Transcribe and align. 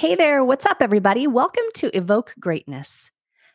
Hey 0.00 0.14
there, 0.14 0.42
what's 0.42 0.64
up, 0.64 0.78
everybody? 0.80 1.26
Welcome 1.26 1.66
to 1.74 1.94
Evoke 1.94 2.32
Greatness. 2.40 3.10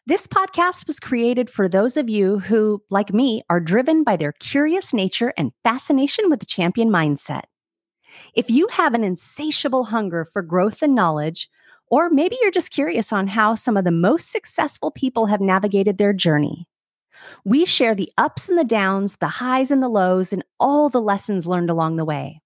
This 0.06 0.28
podcast 0.28 0.86
was 0.86 1.00
created 1.00 1.50
for 1.50 1.68
those 1.68 1.98
of 1.98 2.08
you 2.08 2.38
who, 2.38 2.84
like 2.92 3.12
me, 3.12 3.42
are 3.50 3.60
driven 3.60 4.04
by 4.04 4.16
their 4.16 4.32
curious 4.32 4.94
nature 4.94 5.34
and 5.38 5.54
fascination 5.64 6.30
with 6.30 6.42
the 6.42 6.46
champion 6.46 6.90
mindset. 6.90 7.46
If 8.36 8.52
you 8.52 8.68
have 8.68 8.94
an 8.94 9.04
insatiable 9.04 9.86
hunger 9.86 10.24
for 10.24 10.44
growth 10.44 10.84
and 10.84 10.94
knowledge, 10.94 11.50
or 11.88 12.12
maybe 12.12 12.38
you're 12.40 12.52
just 12.52 12.70
curious 12.70 13.12
on 13.12 13.26
how 13.26 13.56
some 13.56 13.76
of 13.76 13.84
the 13.84 13.90
most 13.90 14.32
successful 14.32 14.92
people 14.92 15.26
have 15.26 15.42
navigated 15.42 15.98
their 15.98 16.14
journey, 16.14 16.68
we 17.44 17.66
share 17.66 17.96
the 17.96 18.12
ups 18.20 18.50
and 18.50 18.60
the 18.60 18.64
downs, 18.64 19.16
the 19.16 19.30
highs 19.30 19.72
and 19.72 19.82
the 19.82 19.90
lows, 19.90 20.32
and 20.32 20.46
all 20.60 20.90
the 20.90 21.02
lessons 21.02 21.48
learned 21.48 21.72
along 21.72 21.96
the 21.96 22.06
way. 22.06 22.40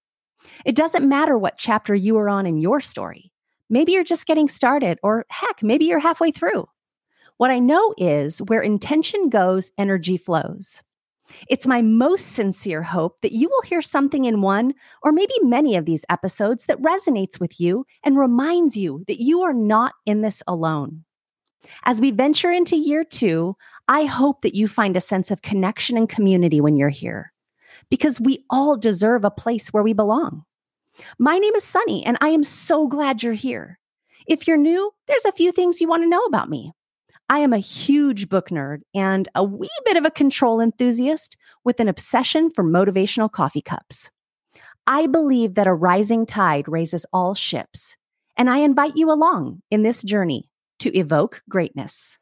It 0.64 0.74
doesn't 0.74 1.06
matter 1.06 1.36
what 1.36 1.58
chapter 1.58 1.94
you 1.94 2.16
are 2.16 2.30
on 2.30 2.46
in 2.46 2.56
your 2.56 2.80
story. 2.80 3.30
Maybe 3.70 3.92
you're 3.92 4.04
just 4.04 4.26
getting 4.26 4.48
started, 4.48 4.98
or 5.02 5.24
heck, 5.30 5.62
maybe 5.62 5.86
you're 5.86 6.00
halfway 6.00 6.32
through. 6.32 6.66
What 7.38 7.50
I 7.50 7.58
know 7.58 7.94
is 7.96 8.40
where 8.40 8.60
intention 8.60 9.30
goes, 9.30 9.70
energy 9.78 10.18
flows. 10.18 10.82
It's 11.48 11.66
my 11.66 11.80
most 11.80 12.32
sincere 12.32 12.82
hope 12.82 13.20
that 13.20 13.32
you 13.32 13.48
will 13.48 13.62
hear 13.62 13.80
something 13.80 14.24
in 14.24 14.42
one 14.42 14.74
or 15.02 15.12
maybe 15.12 15.34
many 15.42 15.76
of 15.76 15.84
these 15.84 16.04
episodes 16.10 16.66
that 16.66 16.82
resonates 16.82 17.38
with 17.38 17.60
you 17.60 17.86
and 18.02 18.18
reminds 18.18 18.76
you 18.76 19.04
that 19.06 19.22
you 19.22 19.42
are 19.42 19.54
not 19.54 19.92
in 20.04 20.22
this 20.22 20.42
alone. 20.48 21.04
As 21.84 22.00
we 22.00 22.10
venture 22.10 22.50
into 22.50 22.76
year 22.76 23.04
two, 23.04 23.54
I 23.86 24.06
hope 24.06 24.40
that 24.40 24.56
you 24.56 24.66
find 24.66 24.96
a 24.96 25.00
sense 25.00 25.30
of 25.30 25.42
connection 25.42 25.96
and 25.96 26.08
community 26.08 26.60
when 26.60 26.76
you're 26.76 26.88
here, 26.88 27.32
because 27.90 28.20
we 28.20 28.44
all 28.50 28.76
deserve 28.76 29.24
a 29.24 29.30
place 29.30 29.68
where 29.68 29.82
we 29.82 29.92
belong. 29.92 30.44
My 31.18 31.38
name 31.38 31.54
is 31.54 31.64
Sonnie, 31.64 32.04
and 32.04 32.16
I 32.20 32.28
am 32.28 32.44
so 32.44 32.86
glad 32.86 33.22
you're 33.22 33.32
here. 33.32 33.78
If 34.26 34.46
you're 34.46 34.56
new, 34.56 34.92
there's 35.06 35.24
a 35.24 35.32
few 35.32 35.52
things 35.52 35.80
you 35.80 35.88
want 35.88 36.02
to 36.02 36.08
know 36.08 36.24
about 36.24 36.48
me. 36.48 36.72
I 37.28 37.38
am 37.40 37.52
a 37.52 37.58
huge 37.58 38.28
book 38.28 38.48
nerd 38.48 38.80
and 38.94 39.28
a 39.34 39.44
wee 39.44 39.68
bit 39.84 39.96
of 39.96 40.04
a 40.04 40.10
control 40.10 40.60
enthusiast 40.60 41.36
with 41.64 41.78
an 41.78 41.88
obsession 41.88 42.50
for 42.50 42.64
motivational 42.64 43.30
coffee 43.30 43.62
cups. 43.62 44.10
I 44.86 45.06
believe 45.06 45.54
that 45.54 45.68
a 45.68 45.74
rising 45.74 46.26
tide 46.26 46.66
raises 46.66 47.06
all 47.12 47.34
ships, 47.34 47.96
and 48.36 48.50
I 48.50 48.58
invite 48.58 48.96
you 48.96 49.12
along 49.12 49.62
in 49.70 49.82
this 49.82 50.02
journey 50.02 50.50
to 50.80 50.96
evoke 50.98 51.42
greatness. 51.48 52.18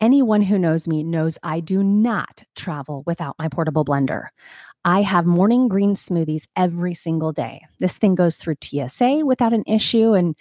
Anyone 0.00 0.42
who 0.42 0.58
knows 0.58 0.86
me 0.86 1.02
knows 1.02 1.38
I 1.42 1.60
do 1.60 1.82
not 1.82 2.42
travel 2.54 3.02
without 3.06 3.36
my 3.38 3.48
portable 3.48 3.84
blender. 3.84 4.26
I 4.84 5.00
have 5.00 5.24
morning 5.24 5.68
green 5.68 5.94
smoothies 5.94 6.46
every 6.54 6.92
single 6.92 7.32
day. 7.32 7.62
This 7.78 7.96
thing 7.96 8.14
goes 8.14 8.36
through 8.36 8.56
TSA 8.60 9.22
without 9.24 9.54
an 9.54 9.64
issue. 9.66 10.12
And 10.12 10.36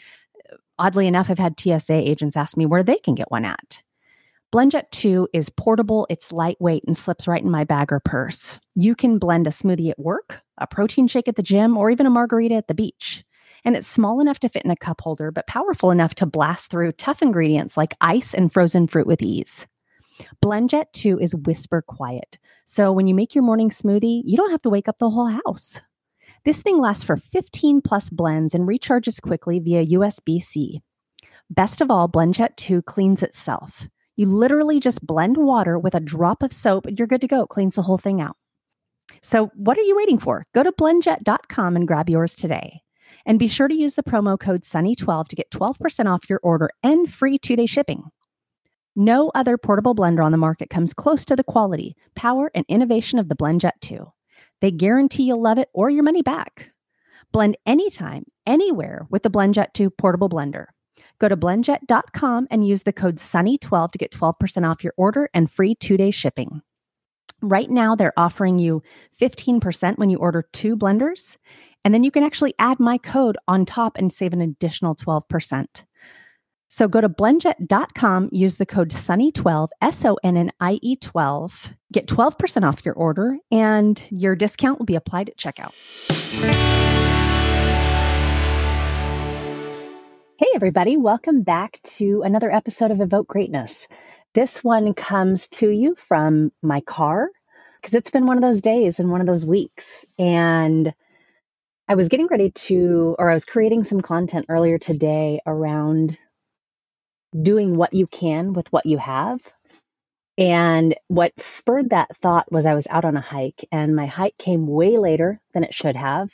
uh, 0.52 0.58
oddly 0.78 1.08
enough, 1.08 1.30
I've 1.30 1.40
had 1.40 1.60
TSA 1.60 1.94
agents 1.94 2.36
ask 2.36 2.58
me 2.58 2.66
where 2.66 2.84
they 2.84 2.98
can 2.98 3.16
get 3.16 3.32
one 3.32 3.46
at. 3.46 3.82
BlendJet 4.54 4.92
2 4.92 5.30
is 5.34 5.50
portable, 5.50 6.06
it's 6.10 6.32
lightweight, 6.32 6.84
and 6.86 6.96
slips 6.96 7.28
right 7.28 7.44
in 7.44 7.50
my 7.50 7.64
bag 7.64 7.92
or 7.92 8.00
purse. 8.00 8.60
You 8.76 8.94
can 8.94 9.20
blend 9.20 9.48
a 9.48 9.52
smoothie 9.52 9.90
at 9.90 10.00
work, 10.00 10.42
a 10.58 10.68
protein 10.68 11.08
shake 11.08 11.28
at 11.28 11.36
the 11.36 11.44
gym, 11.44 11.76
or 11.76 11.90
even 11.90 12.06
a 12.06 12.10
margarita 12.10 12.56
at 12.56 12.68
the 12.68 12.76
beach 12.76 13.26
and 13.66 13.76
it's 13.76 13.88
small 13.88 14.22
enough 14.22 14.40
to 14.40 14.50
fit 14.50 14.64
in 14.64 14.72
a 14.72 14.76
cup 14.76 15.02
holder, 15.02 15.32
but 15.32 15.48
powerful 15.48 15.90
enough 15.90 16.14
to 16.16 16.26
blast 16.28 16.70
through 16.70 16.92
tough 16.94 17.22
ingredients 17.22 17.76
like 17.76 17.96
ice 18.00 18.34
and 18.34 18.54
frozen 18.54 18.88
fruit 18.88 19.08
with 19.08 19.24
ease. 19.24 19.68
BlendJet 20.44 20.92
2 20.94 21.20
is 21.20 21.36
whisper 21.36 21.82
quiet. 21.82 22.38
So 22.66 22.92
when 22.92 23.08
you 23.08 23.16
make 23.16 23.36
your 23.36 23.44
morning 23.44 23.70
smoothie, 23.70 24.22
you 24.24 24.38
don't 24.38 24.52
have 24.52 24.62
to 24.62 24.70
wake 24.70 24.88
up 24.88 25.00
the 25.00 25.10
whole 25.10 25.28
house. 25.46 25.82
This 26.46 26.62
thing 26.62 26.80
lasts 26.80 27.04
for 27.04 27.18
15 27.18 27.82
plus 27.82 28.10
blends 28.10 28.54
and 28.54 28.68
recharges 28.68 29.22
quickly 29.22 29.60
via 29.60 29.86
USB 29.88 30.40
C. 30.40 30.82
Best 31.50 31.82
of 31.82 31.90
all, 31.92 32.08
BlendJet 32.08 32.56
2 32.56 32.84
cleans 32.84 33.24
itself. 33.24 33.88
You 34.16 34.28
literally 34.28 34.80
just 34.80 35.06
blend 35.06 35.38
water 35.38 35.78
with 35.78 35.96
a 35.96 36.00
drop 36.00 36.44
of 36.44 36.54
soap 36.54 36.86
and 36.86 36.98
you're 36.98 37.08
good 37.08 37.22
to 37.22 37.28
go. 37.28 37.42
It 37.42 37.50
cleans 37.50 37.76
the 37.76 37.82
whole 37.82 37.98
thing 37.98 38.22
out. 38.22 38.38
So, 39.22 39.48
what 39.56 39.78
are 39.78 39.82
you 39.82 39.96
waiting 39.96 40.20
for? 40.20 40.46
Go 40.54 40.64
to 40.64 40.72
blendjet.com 40.72 41.76
and 41.76 41.88
grab 41.88 42.10
yours 42.10 42.36
today. 42.36 42.82
And 43.26 43.40
be 43.40 43.48
sure 43.48 43.68
to 43.68 43.76
use 43.76 43.96
the 43.96 44.04
promo 44.04 44.40
code 44.40 44.62
SONNIE12 44.62 45.28
to 45.30 45.36
get 45.36 45.50
12% 45.52 46.06
off 46.06 46.30
your 46.30 46.40
order 46.44 46.70
and 46.84 47.12
free 47.12 47.38
two 47.38 47.56
day 47.56 47.66
shipping. 47.66 48.04
No 48.96 49.32
other 49.36 49.58
portable 49.58 49.96
blender 49.96 50.24
on 50.24 50.32
the 50.32 50.38
market 50.38 50.70
comes 50.70 50.94
close 50.94 51.26
to 51.26 51.36
the 51.36 51.44
quality, 51.44 51.96
power, 52.16 52.50
and 52.56 52.66
innovation 52.70 53.20
of 53.20 53.28
the 53.28 53.36
BlendJet 53.36 53.82
2. 53.82 54.10
They 54.62 54.72
guarantee 54.72 55.24
you'll 55.24 55.42
love 55.42 55.58
it 55.58 55.70
or 55.74 55.90
your 55.90 56.04
money 56.04 56.22
back. 56.22 56.70
Blend 57.34 57.58
anytime, 57.66 58.24
anywhere 58.46 59.06
with 59.10 59.24
the 59.24 59.30
BlendJet 59.30 59.74
2 59.74 59.90
portable 59.90 60.30
blender. 60.30 60.68
Go 61.20 61.28
to 61.28 61.36
blendjet.com 61.36 62.48
and 62.50 62.66
use 62.66 62.84
the 62.84 62.94
code 62.94 63.18
SONNIE12 63.18 63.92
to 63.92 63.98
get 63.98 64.12
12% 64.12 64.70
off 64.70 64.84
your 64.84 64.94
order 64.96 65.30
and 65.34 65.52
free 65.52 65.76
two 65.76 65.98
day 65.98 66.12
shipping. 66.12 66.62
Right 67.42 67.70
now, 67.70 67.96
they're 67.96 68.18
offering 68.18 68.60
you 68.60 68.82
15% 69.20 69.98
when 69.98 70.10
you 70.10 70.18
order 70.18 70.46
two 70.54 70.78
blenders. 70.78 71.38
And 71.86 71.94
then 71.94 72.04
you 72.04 72.10
can 72.10 72.24
actually 72.24 72.56
add 72.58 72.80
my 72.80 72.98
code 72.98 73.38
on 73.48 73.64
top 73.64 73.96
and 74.00 74.12
save 74.12 74.34
an 74.34 74.42
additional 74.42 74.96
12%. 74.96 75.84
So 76.68 76.88
go 76.88 77.00
to 77.00 77.08
blendjet.com, 77.08 78.30
use 78.32 78.56
the 78.56 78.66
code 78.66 78.90
SONNIE12, 78.90 79.68
S 79.84 80.04
O 80.04 80.18
N 80.24 80.36
N 80.36 80.52
I 80.60 80.80
E 80.82 80.96
12, 80.96 81.76
get 81.94 82.08
12% 82.08 82.68
off 82.68 82.84
your 82.84 82.96
order, 82.96 83.38
and 83.52 84.04
your 84.10 84.36
discount 84.36 84.80
will 84.80 84.88
be 84.88 84.96
applied 84.96 85.30
at 85.30 85.38
checkout. 85.38 85.74
Hey, 90.40 90.48
everybody, 90.56 90.98
welcome 90.98 91.44
back 91.44 91.80
to 91.98 92.24
another 92.24 92.52
episode 92.52 92.90
of 92.90 93.00
Evoke 93.00 93.28
Greatness. 93.28 93.88
This 94.34 94.64
one 94.64 94.96
comes 94.96 95.48
to 95.50 95.70
you 95.70 95.96
from 96.08 96.52
my 96.64 96.82
car 96.82 97.30
because 97.80 97.94
it's 97.94 98.10
been 98.10 98.26
one 98.26 98.38
of 98.38 98.44
those 98.44 98.60
days 98.60 99.00
and 99.00 99.12
one 99.12 99.22
of 99.22 99.28
those 99.28 99.46
weeks. 99.46 100.04
And 100.18 100.92
I 101.88 101.94
was 101.96 102.10
getting 102.10 102.28
ready 102.28 102.50
to, 102.52 103.16
or 103.20 103.30
I 103.30 103.36
was 103.36 103.46
creating 103.46 103.84
some 103.84 104.02
content 104.02 104.48
earlier 104.50 104.80
today 104.80 105.40
around 105.46 106.18
doing 107.40 107.78
what 107.78 107.94
you 107.94 108.08
can 108.08 108.54
with 108.54 108.72
what 108.74 108.88
you 108.88 108.98
have. 108.98 109.40
And 110.38 110.96
what 111.10 111.40
spurred 111.40 111.92
that 111.92 112.18
thought 112.18 112.52
was 112.52 112.66
I 112.66 112.74
was 112.74 112.88
out 112.90 113.06
on 113.06 113.16
a 113.16 113.22
hike, 113.22 113.66
and 113.72 113.96
my 113.96 114.08
hike 114.08 114.38
came 114.40 114.68
way 114.68 114.98
later 114.98 115.40
than 115.54 115.64
it 115.64 115.76
should 115.76 115.96
have. 115.96 116.32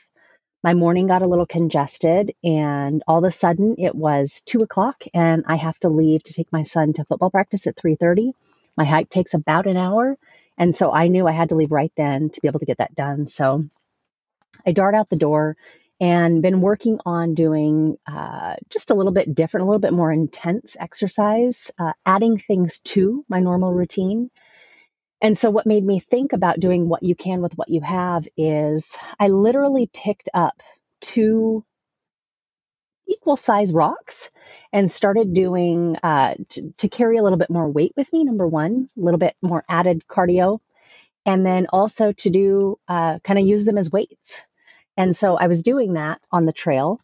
My 0.64 0.74
morning 0.74 1.08
got 1.08 1.22
a 1.22 1.28
little 1.28 1.46
congested, 1.46 2.34
and 2.44 3.04
all 3.06 3.20
of 3.20 3.26
a 3.26 3.32
sudden 3.32 3.76
it 3.78 3.94
was 3.94 4.42
two 4.46 4.64
o'clock, 4.64 5.04
and 5.14 5.44
I 5.48 5.58
have 5.58 5.78
to 5.80 5.90
leave 5.90 6.24
to 6.24 6.34
take 6.34 6.52
my 6.54 6.64
son 6.64 6.94
to 6.94 7.06
football 7.06 7.30
practice 7.30 7.68
at 7.68 7.76
three 7.76 7.96
thirty. 7.96 8.34
My 8.78 8.86
hike 8.86 9.10
takes 9.10 9.34
about 9.34 9.68
an 9.68 9.78
hour, 9.78 10.18
and 10.58 10.74
so 10.76 10.94
I 10.94 11.10
knew 11.10 11.28
I 11.28 11.34
had 11.34 11.50
to 11.50 11.56
leave 11.56 11.72
right 11.72 11.92
then 11.98 12.30
to 12.30 12.42
be 12.42 12.48
able 12.48 12.60
to 12.62 12.66
get 12.66 12.78
that 12.78 12.96
done. 12.96 13.28
So 13.28 13.66
I 14.66 14.72
dart 14.74 14.96
out 14.96 15.10
the 15.10 15.16
door 15.16 15.58
and 16.02 16.42
been 16.42 16.62
working 16.62 17.00
on 17.06 17.36
doing 17.36 17.98
uh, 18.08 18.56
just 18.70 18.92
a 18.92 18.96
little 18.96 19.12
bit 19.14 19.36
different, 19.36 19.64
a 19.64 19.68
little 19.68 19.80
bit 19.80 19.94
more 19.94 20.12
intense 20.12 20.78
exercise, 20.80 21.72
uh, 21.80 21.94
adding 22.06 22.40
things 22.40 22.80
to 22.80 23.26
my 23.30 23.40
normal 23.40 23.74
routine. 23.74 24.32
And 25.22 25.38
so, 25.38 25.52
what 25.52 25.68
made 25.68 25.86
me 25.86 26.00
think 26.00 26.34
about 26.34 26.60
doing 26.60 26.90
what 26.90 27.04
you 27.04 27.16
can 27.16 27.42
with 27.42 27.54
what 27.58 27.70
you 27.70 27.82
have 27.82 28.28
is 28.38 28.88
I 29.20 29.30
literally 29.30 29.90
picked 29.94 30.30
up 30.34 30.62
two 31.02 31.64
equal 33.08 33.38
size 33.38 33.74
rocks 33.74 34.30
and 34.74 34.92
started 34.92 35.34
doing 35.34 35.98
uh, 36.04 36.36
t- 36.50 36.74
to 36.78 36.90
carry 36.90 37.18
a 37.18 37.24
little 37.24 37.38
bit 37.40 37.50
more 37.50 37.70
weight 37.70 37.94
with 37.98 38.12
me. 38.14 38.24
Number 38.24 38.48
one, 38.48 38.90
a 38.98 39.02
little 39.02 39.20
bit 39.20 39.36
more 39.42 39.64
added 39.70 40.04
cardio. 40.10 40.60
And 41.26 41.46
then 41.46 41.68
also 41.72 42.14
to 42.14 42.30
do 42.30 42.80
uh, 42.88 43.20
kind 43.20 43.40
of 43.40 43.46
use 43.48 43.66
them 43.66 43.78
as 43.78 43.92
weights. 43.92 44.42
And 45.02 45.16
so 45.16 45.36
I 45.36 45.48
was 45.48 45.64
doing 45.64 45.94
that 45.94 46.22
on 46.32 46.46
the 46.46 46.54
trail 46.54 47.02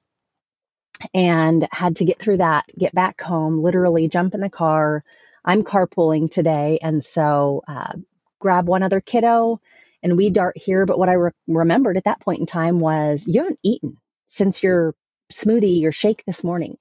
and 1.15 1.67
had 1.71 1.95
to 1.95 2.05
get 2.05 2.19
through 2.19 2.37
that, 2.37 2.65
get 2.77 2.93
back 2.93 3.19
home, 3.19 3.63
literally 3.63 4.07
jump 4.07 4.35
in 4.35 4.39
the 4.39 4.51
car. 4.51 5.03
I'm 5.43 5.63
carpooling 5.63 6.29
today. 6.29 6.77
And 6.83 7.03
so 7.03 7.63
uh, 7.67 7.93
grab 8.37 8.67
one 8.67 8.83
other 8.83 9.01
kiddo 9.01 9.59
and 10.03 10.15
we 10.15 10.29
dart 10.29 10.55
here. 10.59 10.85
But 10.85 10.99
what 10.99 11.09
I 11.09 11.13
re- 11.13 11.31
remembered 11.47 11.97
at 11.97 12.03
that 12.03 12.19
point 12.19 12.39
in 12.39 12.45
time 12.45 12.79
was 12.79 13.25
you 13.25 13.41
haven't 13.41 13.59
eaten 13.63 13.97
since 14.27 14.61
your 14.61 14.93
smoothie, 15.33 15.81
your 15.81 15.91
shake 15.91 16.23
this 16.27 16.43
morning. 16.43 16.77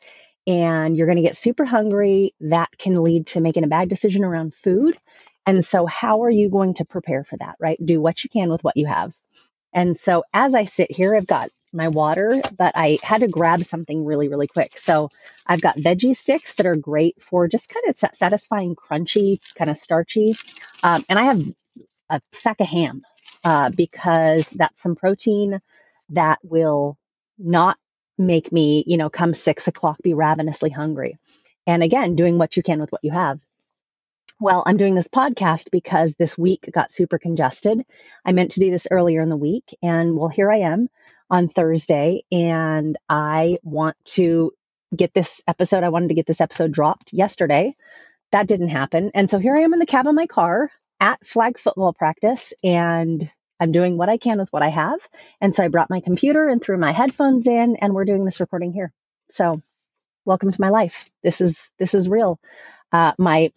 And 0.46 0.98
you're 0.98 1.06
going 1.06 1.16
to 1.16 1.22
get 1.22 1.38
super 1.38 1.64
hungry. 1.64 2.34
That 2.40 2.68
can 2.76 3.02
lead 3.02 3.28
to 3.28 3.40
making 3.40 3.64
a 3.64 3.68
bad 3.68 3.88
decision 3.88 4.22
around 4.22 4.54
food. 4.54 4.98
And 5.46 5.64
so, 5.64 5.86
how 5.86 6.24
are 6.24 6.30
you 6.30 6.50
going 6.50 6.74
to 6.74 6.84
prepare 6.84 7.24
for 7.24 7.38
that, 7.38 7.56
right? 7.58 7.78
Do 7.82 8.02
what 8.02 8.22
you 8.22 8.28
can 8.28 8.50
with 8.50 8.62
what 8.62 8.76
you 8.76 8.84
have. 8.84 9.14
And 9.76 9.96
so 9.96 10.24
as 10.34 10.56
I 10.56 10.64
sit 10.66 10.92
here, 10.92 11.16
I've 11.16 11.28
got 11.28 11.50
my 11.72 11.88
water, 11.88 12.42
but 12.58 12.74
I 12.76 12.98
had 13.04 13.22
to 13.22 13.28
grab 13.28 13.64
something 13.64 14.06
really, 14.06 14.28
really 14.28 14.48
quick. 14.48 14.78
So 14.78 15.10
I've 15.46 15.62
got 15.62 15.78
veggie 15.78 16.16
sticks 16.16 16.54
that 16.56 16.66
are 16.66 16.76
great 16.76 17.22
for 17.22 17.48
just 17.48 17.70
kind 17.70 17.86
of 17.88 18.16
satisfying, 18.16 18.76
crunchy, 18.76 19.40
kind 19.56 19.70
of 19.70 19.78
starchy. 19.78 20.36
Um, 20.84 21.04
and 21.10 21.20
I 21.20 21.24
have 21.24 21.44
a 22.10 22.22
sack 22.32 22.60
of 22.60 22.68
ham 22.68 23.02
uh, 23.44 23.70
because 23.70 24.48
that's 24.50 24.82
some 24.82 24.96
protein 24.96 25.60
that 26.10 26.40
will 26.44 26.98
not 27.38 27.78
make 28.18 28.52
me, 28.52 28.84
you 28.86 28.98
know, 28.98 29.10
come 29.10 29.34
six 29.34 29.68
o'clock 29.68 29.98
be 30.02 30.14
ravenously 30.14 30.70
hungry. 30.70 31.18
And 31.66 31.82
again, 31.82 32.16
doing 32.16 32.38
what 32.38 32.56
you 32.56 32.62
can 32.62 32.80
with 32.80 32.92
what 32.92 33.04
you 33.04 33.12
have. 33.12 33.40
Well, 34.38 34.62
I'm 34.66 34.76
doing 34.76 34.94
this 34.94 35.08
podcast 35.08 35.70
because 35.70 36.12
this 36.18 36.36
week 36.36 36.68
got 36.70 36.92
super 36.92 37.18
congested. 37.18 37.80
I 38.24 38.32
meant 38.32 38.50
to 38.52 38.60
do 38.60 38.70
this 38.70 38.86
earlier 38.90 39.22
in 39.22 39.30
the 39.30 39.36
week, 39.36 39.74
and 39.82 40.14
well, 40.14 40.28
here 40.28 40.52
I 40.52 40.58
am 40.58 40.88
on 41.30 41.48
Thursday, 41.48 42.22
and 42.30 42.98
I 43.08 43.58
want 43.62 43.96
to 44.16 44.52
get 44.94 45.14
this 45.14 45.40
episode. 45.48 45.84
I 45.84 45.88
wanted 45.88 46.08
to 46.08 46.14
get 46.14 46.26
this 46.26 46.42
episode 46.42 46.70
dropped 46.70 47.14
yesterday. 47.14 47.74
That 48.32 48.46
didn't 48.46 48.68
happen. 48.68 49.10
And 49.14 49.30
so 49.30 49.38
here 49.38 49.56
I 49.56 49.60
am 49.60 49.72
in 49.72 49.78
the 49.78 49.86
cab 49.86 50.06
of 50.06 50.14
my 50.14 50.26
car 50.26 50.70
at 51.00 51.26
flag 51.26 51.58
football 51.58 51.94
practice, 51.94 52.52
and 52.62 53.30
I'm 53.58 53.72
doing 53.72 53.96
what 53.96 54.10
I 54.10 54.18
can 54.18 54.38
with 54.38 54.52
what 54.52 54.62
I 54.62 54.68
have. 54.68 55.00
And 55.40 55.54
so 55.54 55.64
I 55.64 55.68
brought 55.68 55.88
my 55.88 56.00
computer 56.00 56.46
and 56.46 56.62
threw 56.62 56.76
my 56.76 56.92
headphones 56.92 57.46
in, 57.46 57.76
and 57.76 57.94
we're 57.94 58.04
doing 58.04 58.26
this 58.26 58.40
recording 58.40 58.74
here. 58.74 58.92
So 59.30 59.62
welcome 60.26 60.52
to 60.52 60.60
my 60.60 60.68
life. 60.68 61.08
This 61.22 61.40
is 61.40 61.70
this 61.78 61.94
is 61.94 62.06
real. 62.06 62.38
Uh, 62.92 63.12
my 63.18 63.50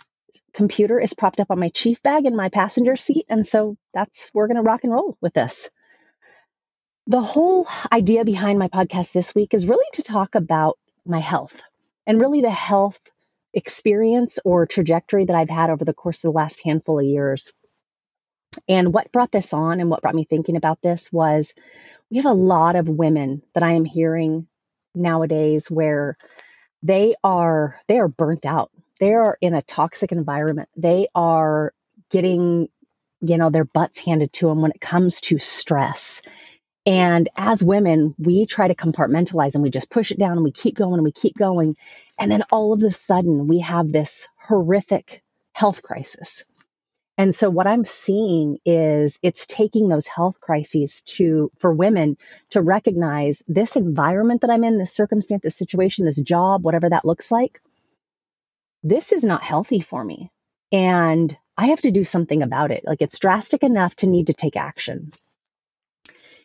computer 0.53 0.99
is 0.99 1.13
propped 1.13 1.39
up 1.39 1.51
on 1.51 1.59
my 1.59 1.69
chief 1.69 2.01
bag 2.03 2.25
in 2.25 2.35
my 2.35 2.49
passenger 2.49 2.95
seat. 2.95 3.25
And 3.29 3.45
so 3.45 3.77
that's, 3.93 4.29
we're 4.33 4.47
going 4.47 4.57
to 4.57 4.63
rock 4.63 4.83
and 4.83 4.93
roll 4.93 5.17
with 5.21 5.33
this. 5.33 5.69
The 7.07 7.21
whole 7.21 7.67
idea 7.91 8.23
behind 8.25 8.59
my 8.59 8.67
podcast 8.67 9.11
this 9.11 9.33
week 9.33 9.53
is 9.53 9.65
really 9.65 9.87
to 9.93 10.03
talk 10.03 10.35
about 10.35 10.77
my 11.05 11.19
health 11.19 11.61
and 12.05 12.21
really 12.21 12.41
the 12.41 12.51
health 12.51 12.99
experience 13.53 14.39
or 14.45 14.65
trajectory 14.65 15.25
that 15.25 15.35
I've 15.35 15.49
had 15.49 15.69
over 15.69 15.85
the 15.85 15.93
course 15.93 16.17
of 16.17 16.21
the 16.31 16.37
last 16.37 16.61
handful 16.63 16.99
of 16.99 17.05
years. 17.05 17.51
And 18.67 18.93
what 18.93 19.11
brought 19.11 19.31
this 19.31 19.53
on 19.53 19.79
and 19.79 19.89
what 19.89 20.01
brought 20.01 20.15
me 20.15 20.23
thinking 20.23 20.55
about 20.55 20.81
this 20.81 21.11
was 21.11 21.53
we 22.09 22.17
have 22.17 22.25
a 22.25 22.33
lot 22.33 22.75
of 22.75 22.87
women 22.87 23.43
that 23.53 23.63
I 23.63 23.73
am 23.73 23.85
hearing 23.85 24.47
nowadays 24.95 25.69
where 25.69 26.17
they 26.81 27.15
are 27.23 27.79
they 27.87 27.99
are 27.99 28.07
burnt 28.07 28.45
out 28.45 28.71
they 28.99 29.13
are 29.13 29.37
in 29.41 29.53
a 29.53 29.61
toxic 29.61 30.11
environment. 30.11 30.69
They 30.75 31.07
are 31.15 31.73
getting, 32.09 32.67
you 33.21 33.37
know, 33.37 33.49
their 33.49 33.65
butts 33.65 33.99
handed 33.99 34.33
to 34.33 34.47
them 34.47 34.61
when 34.61 34.71
it 34.71 34.81
comes 34.81 35.21
to 35.21 35.39
stress. 35.39 36.21
And 36.85 37.29
as 37.35 37.63
women, 37.63 38.15
we 38.17 38.45
try 38.45 38.67
to 38.67 38.75
compartmentalize 38.75 39.53
and 39.53 39.63
we 39.63 39.69
just 39.69 39.89
push 39.89 40.11
it 40.11 40.19
down 40.19 40.33
and 40.33 40.43
we 40.43 40.51
keep 40.51 40.75
going 40.75 40.95
and 40.95 41.03
we 41.03 41.11
keep 41.11 41.37
going. 41.37 41.75
And 42.17 42.31
then 42.31 42.43
all 42.51 42.73
of 42.73 42.83
a 42.83 42.91
sudden, 42.91 43.47
we 43.47 43.59
have 43.59 43.91
this 43.91 44.27
horrific 44.37 45.23
health 45.53 45.81
crisis. 45.81 46.43
And 47.17 47.35
so 47.35 47.49
what 47.49 47.67
I'm 47.67 47.83
seeing 47.83 48.59
is 48.65 49.19
it's 49.21 49.45
taking 49.45 49.89
those 49.89 50.07
health 50.07 50.39
crises 50.39 51.01
to 51.01 51.51
for 51.59 51.73
women 51.73 52.17
to 52.51 52.61
recognize 52.61 53.43
this 53.45 53.75
environment 53.75 54.39
that 54.41 54.49
I'm 54.49 54.63
in, 54.63 54.77
this 54.77 54.93
circumstance, 54.93 55.43
this 55.43 55.57
situation, 55.57 56.05
this 56.05 56.21
job, 56.21 56.63
whatever 56.63 56.89
that 56.89 57.03
looks 57.03 57.29
like 57.29 57.61
this 58.83 59.11
is 59.11 59.23
not 59.23 59.43
healthy 59.43 59.81
for 59.81 60.03
me. 60.03 60.31
And 60.71 61.35
I 61.57 61.67
have 61.67 61.81
to 61.81 61.91
do 61.91 62.03
something 62.03 62.41
about 62.41 62.71
it. 62.71 62.83
Like 62.85 63.01
it's 63.01 63.19
drastic 63.19 63.63
enough 63.63 63.95
to 63.97 64.07
need 64.07 64.27
to 64.27 64.33
take 64.33 64.55
action. 64.55 65.11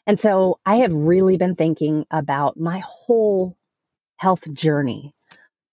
And 0.06 0.18
so 0.18 0.58
I 0.66 0.76
have 0.76 0.92
really 0.92 1.36
been 1.36 1.54
thinking 1.54 2.04
about 2.10 2.58
my 2.58 2.80
whole 2.80 3.56
health 4.16 4.52
journey. 4.52 5.14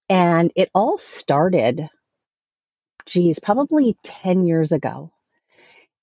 And 0.09 0.51
it 0.55 0.69
all 0.73 0.97
started, 0.97 1.89
geez, 3.05 3.39
probably 3.39 3.97
10 4.03 4.45
years 4.45 4.71
ago. 4.71 5.11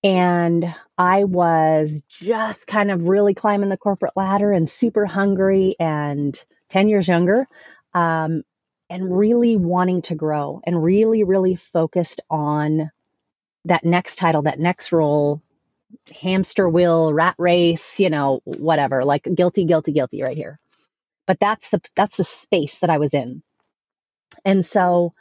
And 0.03 0.75
I 0.97 1.25
was 1.25 2.01
just 2.09 2.67
kind 2.67 2.91
of 2.91 3.03
really 3.09 3.35
climbing 3.35 3.69
the 3.69 3.77
corporate 3.77 4.17
ladder 4.17 4.53
and 4.53 4.69
super 4.69 5.07
hungry 5.07 5.75
and 5.79 6.39
10 6.71 6.89
years 6.89 7.09
younger. 7.09 7.47
Um, 7.95 8.43
and 8.91 9.17
really 9.17 9.57
wanting 9.57 10.03
to 10.03 10.15
grow 10.15 10.61
and 10.65 10.83
really, 10.83 11.25
really 11.25 11.57
focused 11.57 12.21
on 12.31 12.91
that 13.67 13.85
next 13.85 14.17
title, 14.17 14.43
that 14.43 14.59
next 14.61 14.93
role, 14.93 15.43
hamster 16.21 16.69
wheel, 16.69 17.13
rat 17.13 17.35
race, 17.39 18.01
you 18.01 18.11
know, 18.11 18.41
whatever, 18.45 19.05
like 19.05 19.29
guilty, 19.35 19.65
guilty, 19.65 19.93
guilty 19.93 20.23
right 20.23 20.37
here. 20.37 20.59
But 21.27 21.41
that's 21.41 21.71
the 21.71 21.81
that's 21.97 22.17
the 22.19 22.25
space 22.25 22.79
that 22.81 22.91
I 22.91 22.99
was 22.99 23.15
in. 23.15 23.43
And 24.45 24.65
so 24.65 25.15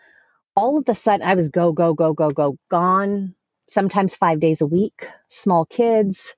all 0.55 0.77
of 0.77 0.89
a 0.89 0.95
sudden 0.95 1.27
I 1.27 1.35
was 1.35 1.49
go, 1.49 1.71
go, 1.73 1.93
go, 1.93 2.13
go, 2.13 2.31
go, 2.31 2.57
gone, 2.69 3.35
sometimes 3.69 4.15
five 4.15 4.39
days 4.39 4.61
a 4.61 4.67
week, 4.67 5.07
small 5.29 5.65
kids, 5.65 6.35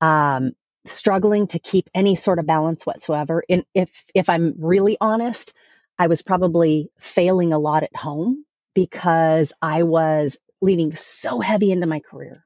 um, 0.00 0.52
struggling 0.86 1.48
to 1.48 1.58
keep 1.58 1.90
any 1.94 2.14
sort 2.16 2.38
of 2.38 2.46
balance 2.46 2.86
whatsoever. 2.86 3.44
And 3.50 3.64
if 3.74 3.90
if 4.14 4.28
I'm 4.28 4.54
really 4.58 4.96
honest, 5.00 5.54
I 5.98 6.06
was 6.08 6.22
probably 6.22 6.90
failing 6.98 7.52
a 7.52 7.58
lot 7.58 7.82
at 7.82 7.94
home 7.94 8.44
because 8.74 9.52
I 9.62 9.84
was 9.84 10.38
leaning 10.60 10.94
so 10.96 11.40
heavy 11.40 11.70
into 11.70 11.86
my 11.86 12.00
career. 12.00 12.44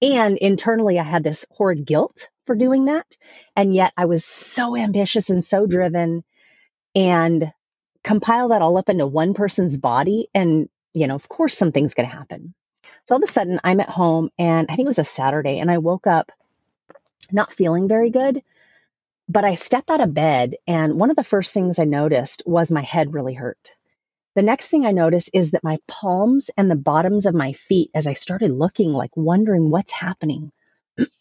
And 0.00 0.36
internally, 0.38 0.98
I 0.98 1.04
had 1.04 1.22
this 1.22 1.46
horrid 1.50 1.84
guilt 1.86 2.28
for 2.46 2.56
doing 2.56 2.86
that. 2.86 3.06
And 3.54 3.74
yet 3.74 3.92
I 3.96 4.06
was 4.06 4.24
so 4.24 4.76
ambitious 4.76 5.30
and 5.30 5.44
so 5.44 5.66
driven 5.66 6.24
and 6.94 7.52
compile 8.02 8.48
that 8.48 8.62
all 8.62 8.76
up 8.78 8.88
into 8.88 9.06
one 9.06 9.34
person's 9.34 9.78
body. 9.78 10.28
And, 10.34 10.68
you 10.92 11.06
know, 11.06 11.14
of 11.14 11.28
course, 11.28 11.56
something's 11.56 11.94
going 11.94 12.08
to 12.08 12.14
happen. 12.16 12.54
So 13.06 13.14
all 13.14 13.22
of 13.22 13.28
a 13.28 13.32
sudden, 13.32 13.60
I'm 13.62 13.80
at 13.80 13.88
home 13.88 14.30
and 14.38 14.66
I 14.68 14.74
think 14.74 14.86
it 14.86 14.90
was 14.90 14.98
a 14.98 15.04
Saturday 15.04 15.58
and 15.58 15.70
I 15.70 15.78
woke 15.78 16.06
up 16.06 16.32
not 17.30 17.52
feeling 17.52 17.88
very 17.88 18.10
good. 18.10 18.42
But 19.32 19.46
I 19.46 19.54
stepped 19.54 19.88
out 19.88 20.02
of 20.02 20.12
bed, 20.12 20.56
and 20.66 21.00
one 21.00 21.08
of 21.08 21.16
the 21.16 21.24
first 21.24 21.54
things 21.54 21.78
I 21.78 21.84
noticed 21.84 22.42
was 22.44 22.70
my 22.70 22.82
head 22.82 23.14
really 23.14 23.32
hurt. 23.32 23.70
The 24.34 24.42
next 24.42 24.68
thing 24.68 24.84
I 24.84 24.92
noticed 24.92 25.30
is 25.32 25.52
that 25.52 25.64
my 25.64 25.78
palms 25.88 26.50
and 26.58 26.70
the 26.70 26.76
bottoms 26.76 27.24
of 27.24 27.34
my 27.34 27.54
feet, 27.54 27.90
as 27.94 28.06
I 28.06 28.12
started 28.12 28.50
looking, 28.50 28.92
like 28.92 29.16
wondering 29.16 29.70
what's 29.70 29.90
happening, 29.90 30.52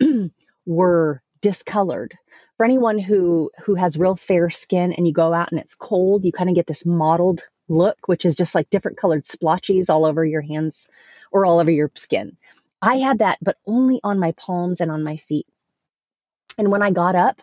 were 0.66 1.24
discolored. 1.40 2.18
For 2.58 2.66
anyone 2.66 3.00
who 3.00 3.50
who 3.64 3.76
has 3.76 3.98
real 3.98 4.18
fair 4.18 4.50
skin 4.50 4.92
and 4.92 5.08
you 5.08 5.14
go 5.14 5.34
out 5.34 5.50
and 5.50 5.62
it's 5.62 5.74
cold, 5.74 6.26
you 6.26 6.34
kind 6.34 6.50
of 6.50 6.56
get 6.58 6.68
this 6.68 6.86
mottled 6.86 7.44
look, 7.70 8.10
which 8.10 8.26
is 8.26 8.36
just 8.36 8.56
like 8.56 8.70
different 8.72 8.98
colored 8.98 9.26
splotches 9.26 9.90
all 9.90 10.04
over 10.04 10.26
your 10.26 10.42
hands 10.42 10.90
or 11.32 11.46
all 11.46 11.60
over 11.60 11.72
your 11.72 11.90
skin. 11.96 12.36
I 12.82 12.98
had 12.98 13.20
that, 13.20 13.38
but 13.42 13.56
only 13.68 14.02
on 14.04 14.20
my 14.20 14.34
palms 14.34 14.82
and 14.82 14.92
on 14.92 15.02
my 15.02 15.16
feet. 15.16 15.48
And 16.58 16.74
when 16.74 16.82
I 16.82 16.92
got 16.92 17.16
up, 17.16 17.42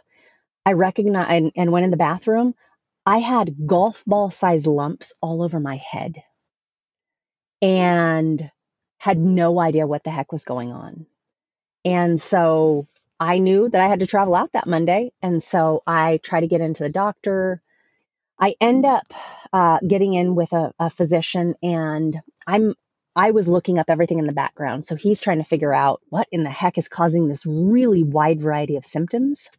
I 0.67 0.73
recognized 0.73 1.31
and, 1.31 1.53
and 1.57 1.73
went 1.73 1.85
in 1.85 1.91
the 1.91 1.97
bathroom. 1.97 2.55
I 3.07 3.19
had 3.19 3.67
golf 3.67 4.05
ball 4.07 4.31
size 4.31 4.67
lumps 4.67 5.15
all 5.23 5.43
over 5.43 5.61
my 5.61 5.77
head 5.77 6.23
and 7.63 8.51
had 8.99 9.19
no 9.19 9.61
idea 9.61 9.87
what 9.87 10.05
the 10.05 10.11
heck 10.11 10.33
was 10.33 10.45
going 10.45 10.73
on. 10.73 11.07
And 11.85 12.21
so 12.21 12.87
I 13.21 13.39
knew 13.39 13.69
that 13.69 13.81
I 13.81 13.89
had 13.89 14.01
to 14.01 14.07
travel 14.07 14.35
out 14.35 14.53
that 14.53 14.67
Monday. 14.67 15.13
And 15.23 15.43
so 15.43 15.83
I 15.87 16.21
try 16.23 16.41
to 16.41 16.47
get 16.47 16.61
into 16.61 16.83
the 16.83 16.91
doctor. 16.91 17.63
I 18.39 18.55
end 18.61 18.85
up 18.85 19.13
uh, 19.53 19.79
getting 19.87 20.15
in 20.15 20.35
with 20.35 20.53
a, 20.53 20.73
a 20.79 20.91
physician, 20.91 21.55
and 21.63 22.21
I'm 22.47 22.75
I 23.17 23.33
was 23.33 23.49
looking 23.49 23.79
up 23.79 23.87
everything 23.89 24.21
in 24.21 24.27
the 24.27 24.33
background. 24.33 24.85
So 24.85 24.95
he's 24.95 25.21
trying 25.21 25.39
to 25.39 25.45
figure 25.45 25.75
out 25.75 26.01
what 26.09 26.29
in 26.31 26.45
the 26.45 26.51
heck 26.51 26.79
is 26.79 26.89
causing 26.89 27.27
this 27.27 27.45
really 27.45 28.05
wide 28.05 28.41
variety 28.41 28.77
of 28.77 28.85
symptoms. 28.85 29.51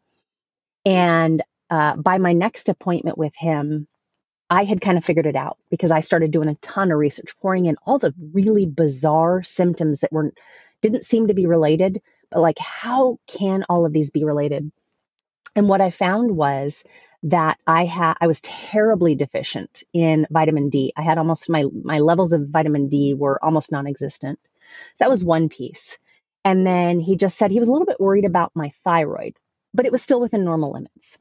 And 0.86 1.44
uh, 1.70 1.96
by 1.98 2.18
my 2.18 2.34
next 2.34 2.70
appointment 2.70 3.18
with 3.18 3.36
him, 3.36 3.88
I 4.50 4.64
had 4.64 4.82
kind 4.82 4.98
of 4.98 5.06
figured 5.06 5.28
it 5.28 5.36
out 5.36 5.58
because 5.70 5.92
I 5.92 6.00
started 6.00 6.32
doing 6.32 6.50
a 6.50 6.56
ton 6.56 6.92
of 6.92 6.98
research, 6.98 7.36
pouring 7.42 7.66
in 7.68 7.78
all 7.86 8.00
the 8.00 8.14
really 8.34 8.66
bizarre 8.66 9.44
symptoms 9.44 10.00
that 10.00 10.12
were 10.12 10.32
didn't 10.82 11.06
seem 11.06 11.28
to 11.28 11.34
be 11.34 11.46
related, 11.46 12.02
but 12.32 12.40
like 12.40 12.58
how 12.58 13.20
can 13.28 13.66
all 13.70 13.86
of 13.86 13.94
these 13.94 14.10
be 14.10 14.24
related? 14.24 14.72
And 15.56 15.68
what 15.68 15.82
I 15.82 15.92
found 15.92 16.36
was 16.36 16.84
that 17.24 17.58
I 17.68 17.86
had 17.86 18.16
I 18.22 18.28
was 18.28 18.42
terribly 18.42 19.14
deficient 19.16 19.84
in 19.94 20.26
vitamin 20.32 20.70
D. 20.70 20.94
I 20.96 21.02
had 21.02 21.18
almost 21.18 21.50
my 21.50 21.66
my 21.84 22.00
levels 22.00 22.34
of 22.34 22.48
vitamin 22.50 22.88
D 22.90 23.14
were 23.14 23.44
almost 23.44 23.72
non-existent. 23.72 24.40
So 24.96 25.04
that 25.04 25.10
was 25.10 25.24
one 25.24 25.50
piece. 25.50 25.98
And 26.46 26.66
then 26.66 27.00
he 27.00 27.18
just 27.18 27.38
said 27.38 27.52
he 27.52 27.60
was 27.60 27.68
a 27.68 27.72
little 27.72 27.86
bit 27.86 28.00
worried 28.00 28.26
about 28.26 28.52
my 28.56 28.72
thyroid, 28.84 29.36
but 29.74 29.86
it 29.86 29.92
was 29.92 30.02
still 30.02 30.22
within 30.22 30.44
normal 30.46 30.74
limits. 30.74 31.18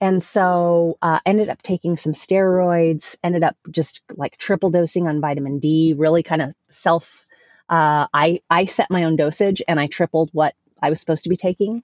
And 0.00 0.22
so 0.22 0.98
uh, 1.02 1.20
ended 1.26 1.48
up 1.48 1.62
taking 1.62 1.96
some 1.96 2.12
steroids, 2.12 3.16
ended 3.24 3.44
up 3.44 3.56
just 3.70 4.02
like 4.16 4.36
triple 4.38 4.70
dosing 4.70 5.08
on 5.08 5.20
vitamin 5.20 5.58
D, 5.58 5.94
really 5.96 6.22
kind 6.22 6.42
of 6.42 6.54
self 6.70 7.26
uh, 7.70 8.06
I 8.14 8.40
I 8.50 8.64
set 8.66 8.90
my 8.90 9.04
own 9.04 9.16
dosage 9.16 9.62
and 9.68 9.80
I 9.80 9.86
tripled 9.86 10.30
what 10.32 10.54
I 10.82 10.90
was 10.90 11.00
supposed 11.00 11.24
to 11.24 11.30
be 11.30 11.36
taking. 11.36 11.82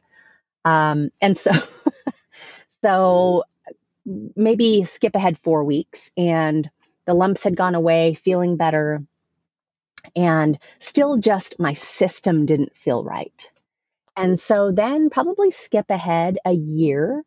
Um, 0.65 1.11
and 1.21 1.39
so 1.39 1.53
So 2.83 3.45
maybe 4.37 4.85
skip 4.85 5.15
ahead 5.15 5.39
four 5.43 5.65
weeks, 5.65 6.11
and 6.17 6.71
the 7.07 7.15
lumps 7.15 7.45
had 7.45 7.57
gone 7.57 7.75
away, 7.75 8.15
feeling 8.15 8.57
better, 8.57 9.03
and 10.15 10.59
still 10.79 11.17
just 11.17 11.59
my 11.59 11.73
system 11.73 12.47
didn't 12.47 12.77
feel 12.77 13.03
right. 13.05 13.51
And 14.17 14.41
so 14.41 14.73
then 14.73 15.11
probably 15.11 15.51
skip 15.51 15.91
ahead 15.91 16.39
a 16.47 16.53
year, 16.53 17.23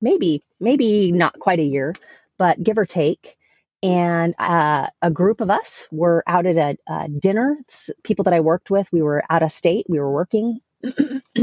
maybe, 0.00 0.44
maybe 0.60 1.10
not 1.10 1.38
quite 1.40 1.58
a 1.58 1.64
year, 1.64 1.94
but 2.38 2.62
give 2.62 2.78
or 2.78 2.86
take. 2.86 3.36
And 3.82 4.34
uh, 4.38 4.88
a 5.02 5.10
group 5.10 5.40
of 5.40 5.50
us 5.50 5.86
were 5.90 6.22
out 6.26 6.46
at 6.46 6.56
a, 6.56 6.92
a 6.92 7.08
dinner. 7.08 7.58
people 8.04 8.24
that 8.24 8.34
I 8.34 8.40
worked 8.40 8.70
with, 8.70 8.88
we 8.92 9.02
were 9.02 9.24
out 9.30 9.42
of 9.42 9.52
state, 9.52 9.86
we 9.88 9.98
were 9.98 10.12
working. 10.12 10.60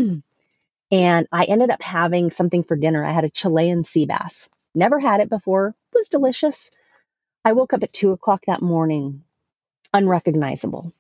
and 0.92 1.28
I 1.32 1.44
ended 1.46 1.70
up 1.70 1.82
having 1.82 2.32
something 2.32 2.64
for 2.64 2.76
dinner. 2.76 3.06
I 3.06 3.12
had 3.12 3.24
a 3.26 3.30
Chilean 3.30 3.84
sea 3.84 4.06
bass. 4.06 4.50
Never 4.74 5.00
had 5.00 5.22
it 5.22 5.30
before, 5.30 5.70
it 5.70 5.98
was 5.98 6.10
delicious. 6.10 6.72
I 7.46 7.54
woke 7.54 7.74
up 7.74 7.84
at 7.84 7.94
two 7.94 8.12
o'clock 8.12 8.44
that 8.48 8.62
morning, 8.62 9.24
unrecognizable. 9.94 10.92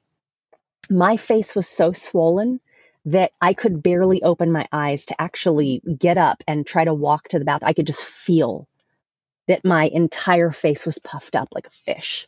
My 0.90 1.18
face 1.18 1.56
was 1.56 1.68
so 1.68 1.92
swollen 1.92 2.60
that 3.06 3.32
I 3.42 3.54
could 3.54 3.84
barely 3.84 4.24
open 4.24 4.52
my 4.52 4.68
eyes 4.72 5.06
to 5.08 5.22
actually 5.22 5.82
get 6.00 6.18
up 6.18 6.44
and 6.48 6.66
try 6.66 6.84
to 6.84 6.94
walk 6.94 7.30
to 7.30 7.40
the 7.40 7.46
bathroom. 7.46 7.70
I 7.70 7.74
could 7.74 7.88
just 7.88 8.04
feel 8.04 8.68
that 9.48 9.66
my 9.66 9.86
entire 9.86 10.52
face 10.52 10.86
was 10.86 11.00
puffed 11.00 11.36
up 11.36 11.50
like 11.54 11.68
a 11.68 11.94
fish. 11.94 12.26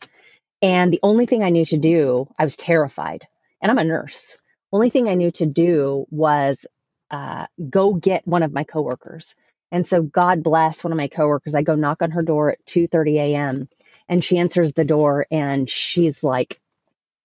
And 0.62 0.92
the 0.92 1.00
only 1.02 1.26
thing 1.26 1.42
I 1.42 1.50
knew 1.50 1.64
to 1.66 1.78
do, 1.78 2.28
I 2.38 2.44
was 2.44 2.56
terrified. 2.56 3.26
And 3.60 3.70
I'm 3.70 3.78
a 3.78 3.84
nurse. 3.84 4.36
Only 4.72 4.90
thing 4.90 5.08
I 5.08 5.14
knew 5.14 5.30
to 5.32 5.46
do 5.46 6.06
was 6.10 6.66
uh, 7.10 7.46
go 7.70 7.94
get 7.94 8.26
one 8.26 8.42
of 8.42 8.52
my 8.52 8.64
coworkers. 8.64 9.34
And 9.70 9.86
so 9.86 10.02
God 10.02 10.42
bless 10.42 10.84
one 10.84 10.92
of 10.92 10.96
my 10.98 11.08
coworkers. 11.08 11.54
I 11.54 11.62
go 11.62 11.74
knock 11.74 12.02
on 12.02 12.10
her 12.12 12.22
door 12.22 12.50
at 12.52 12.64
2:30 12.66 13.16
a.m. 13.16 13.68
and 14.08 14.24
she 14.24 14.38
answers 14.38 14.72
the 14.72 14.84
door 14.84 15.26
and 15.30 15.68
she's 15.68 16.22
like, 16.24 16.60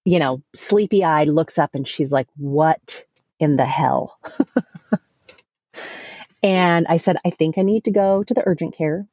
you 0.05 0.19
know, 0.19 0.41
sleepy 0.55 1.03
eyed, 1.03 1.29
looks 1.29 1.57
up 1.57 1.75
and 1.75 1.87
she's 1.87 2.11
like, 2.11 2.27
What 2.37 3.05
in 3.43 3.57
the 3.57 3.65
hell? 3.65 4.17
and 6.43 6.87
I 6.87 6.97
said, 6.97 7.17
I 7.25 7.29
think 7.29 7.57
I 7.57 7.61
need 7.61 7.85
to 7.85 7.91
go 7.91 8.23
to 8.23 8.33
the 8.33 8.43
urgent 8.45 8.75
care. 8.75 9.07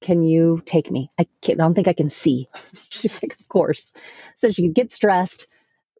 Can 0.00 0.22
you 0.22 0.62
take 0.66 0.90
me? 0.90 1.10
I, 1.18 1.26
I 1.48 1.54
don't 1.54 1.74
think 1.74 1.88
I 1.88 1.92
can 1.92 2.10
see. 2.10 2.48
She's 2.88 3.22
like, 3.22 3.36
Of 3.38 3.48
course. 3.48 3.92
So 4.36 4.50
she 4.50 4.68
gets 4.68 4.98
dressed, 4.98 5.46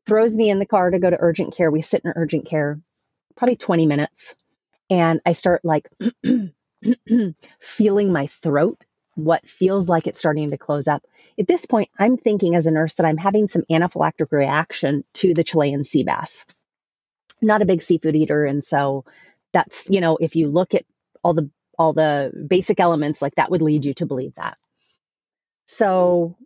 throws 0.06 0.34
me 0.34 0.50
in 0.50 0.58
the 0.58 0.66
car 0.66 0.90
to 0.90 0.98
go 0.98 1.10
to 1.10 1.16
urgent 1.20 1.54
care. 1.54 1.70
We 1.70 1.82
sit 1.82 2.02
in 2.04 2.12
urgent 2.16 2.46
care, 2.46 2.80
probably 3.36 3.56
20 3.56 3.86
minutes. 3.86 4.34
And 4.90 5.20
I 5.26 5.32
start 5.32 5.64
like 5.64 5.88
feeling 7.60 8.12
my 8.12 8.26
throat, 8.26 8.84
what 9.14 9.48
feels 9.48 9.88
like 9.88 10.06
it's 10.06 10.18
starting 10.18 10.50
to 10.50 10.58
close 10.58 10.86
up. 10.86 11.02
At 11.38 11.48
this 11.48 11.66
point, 11.66 11.90
I'm 11.98 12.16
thinking 12.16 12.54
as 12.54 12.66
a 12.66 12.70
nurse 12.70 12.94
that 12.94 13.06
I'm 13.06 13.16
having 13.16 13.48
some 13.48 13.64
anaphylactic 13.70 14.30
reaction 14.30 15.04
to 15.14 15.34
the 15.34 15.44
Chilean 15.44 15.84
sea 15.84 16.04
bass 16.04 16.44
not 17.46 17.62
a 17.62 17.66
big 17.66 17.82
seafood 17.82 18.16
eater. 18.16 18.44
And 18.46 18.64
so 18.64 19.04
that's 19.54 19.88
you 19.90 20.00
know 20.00 20.18
if 20.20 20.36
you 20.36 20.48
look 20.48 20.74
at 20.74 20.84
all 21.24 21.34
the 21.34 21.50
all 21.78 21.94
the 21.94 22.32
basic 22.48 22.80
elements 22.80 23.22
like 23.22 23.36
that 23.36 23.50
would 23.50 23.62
lead 23.62 23.84
you 23.84 23.94
to 23.94 24.06
believe 24.06 24.34
that. 24.36 24.58
So 25.66 26.36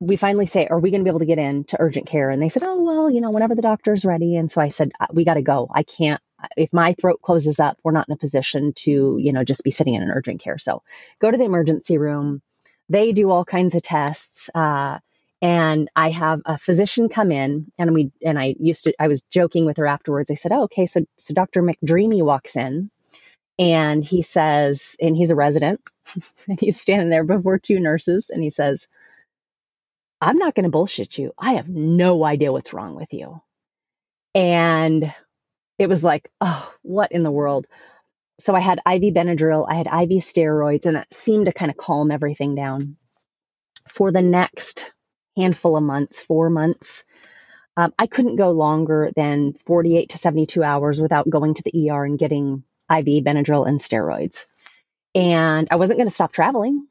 we 0.00 0.16
finally 0.16 0.46
say 0.46 0.66
are 0.68 0.80
we 0.80 0.90
going 0.90 1.00
to 1.00 1.04
be 1.04 1.10
able 1.10 1.20
to 1.20 1.26
get 1.26 1.38
in 1.38 1.64
to 1.64 1.76
urgent 1.80 2.06
care? 2.06 2.30
And 2.30 2.42
they 2.42 2.48
said 2.50 2.64
oh 2.64 2.82
well 2.82 3.10
you 3.10 3.20
know 3.20 3.30
whenever 3.30 3.54
the 3.54 3.62
doctor's 3.62 4.04
ready. 4.04 4.36
And 4.36 4.50
so 4.50 4.60
i 4.60 4.68
said 4.68 4.92
uh, 5.00 5.06
we 5.12 5.24
got 5.24 5.34
to 5.34 5.42
go. 5.42 5.68
I 5.74 5.82
can't 5.84 6.20
if 6.56 6.72
my 6.72 6.94
throat 7.00 7.20
closes 7.22 7.60
up 7.60 7.78
we're 7.84 7.92
not 7.92 8.08
in 8.08 8.14
a 8.14 8.18
position 8.18 8.72
to 8.76 9.16
you 9.20 9.32
know 9.32 9.44
just 9.44 9.64
be 9.64 9.70
sitting 9.70 9.94
in 9.94 10.02
an 10.02 10.10
urgent 10.10 10.40
care. 10.40 10.58
So 10.58 10.82
go 11.20 11.30
to 11.30 11.38
the 11.38 11.44
emergency 11.44 11.98
room. 11.98 12.42
They 12.90 13.12
do 13.12 13.30
all 13.30 13.44
kinds 13.46 13.74
of 13.74 13.82
tests. 13.82 14.50
Uh, 14.54 14.98
and 15.44 15.90
I 15.96 16.10
have 16.10 16.42
a 16.46 16.58
physician 16.58 17.10
come 17.10 17.30
in 17.30 17.70
and 17.78 17.94
we 17.94 18.12
and 18.24 18.40
I 18.40 18.56
used 18.60 18.86
to 18.86 18.94
I 19.00 19.08
was 19.08 19.24
joking 19.30 19.66
with 19.66 19.78
her 19.78 19.86
afterwards. 19.86 20.32
I 20.32 20.36
said, 20.36 20.52
"Oh, 20.52 20.64
okay, 20.64 20.86
so 20.86 21.06
so 21.18 21.34
Dr. 21.34 21.62
McDreamy 21.62 22.24
walks 22.24 22.56
in 22.56 22.90
and 23.58 24.04
he 24.04 24.22
says 24.22 24.96
and 25.00 25.16
he's 25.16 25.30
a 25.30 25.36
resident 25.36 25.80
and 26.48 26.60
he's 26.60 26.80
standing 26.80 27.10
there 27.10 27.24
before 27.24 27.58
two 27.58 27.80
nurses 27.80 28.30
and 28.30 28.42
he 28.42 28.50
says, 28.50 28.88
"I'm 30.20 30.38
not 30.38 30.54
going 30.54 30.64
to 30.64 30.70
bullshit 30.70 31.18
you. 31.18 31.32
I 31.38 31.54
have 31.54 31.68
no 31.68 32.24
idea 32.24 32.52
what's 32.52 32.74
wrong 32.74 32.96
with 32.96 33.12
you." 33.12 33.42
And 34.34 35.14
it 35.78 35.88
was 35.88 36.04
like, 36.04 36.30
"Oh, 36.40 36.72
what 36.82 37.12
in 37.12 37.24
the 37.24 37.32
world?" 37.32 37.66
So 38.40 38.54
I 38.54 38.60
had 38.60 38.80
IV 38.80 39.14
Benadryl, 39.14 39.66
I 39.68 39.76
had 39.76 39.86
IV 39.88 40.20
steroids 40.22 40.86
and 40.86 40.96
that 40.96 41.12
seemed 41.14 41.46
to 41.46 41.52
kind 41.52 41.70
of 41.70 41.78
calm 41.78 42.10
everything 42.10 42.54
down. 42.54 42.96
For 43.88 44.12
the 44.12 44.22
next 44.22 44.92
handful 45.36 45.76
of 45.76 45.82
months, 45.82 46.20
four 46.20 46.50
months. 46.50 47.04
Um, 47.76 47.92
I 47.98 48.06
couldn't 48.06 48.36
go 48.36 48.52
longer 48.52 49.10
than 49.16 49.54
48 49.66 50.10
to 50.10 50.18
72 50.18 50.62
hours 50.62 51.00
without 51.00 51.28
going 51.28 51.54
to 51.54 51.62
the 51.64 51.90
ER 51.90 52.04
and 52.04 52.18
getting 52.18 52.62
IV 52.90 53.24
Benadryl 53.24 53.66
and 53.66 53.80
steroids. 53.80 54.46
And 55.14 55.68
I 55.70 55.76
wasn't 55.76 55.98
going 55.98 56.08
to 56.08 56.14
stop 56.14 56.32
traveling. 56.32 56.86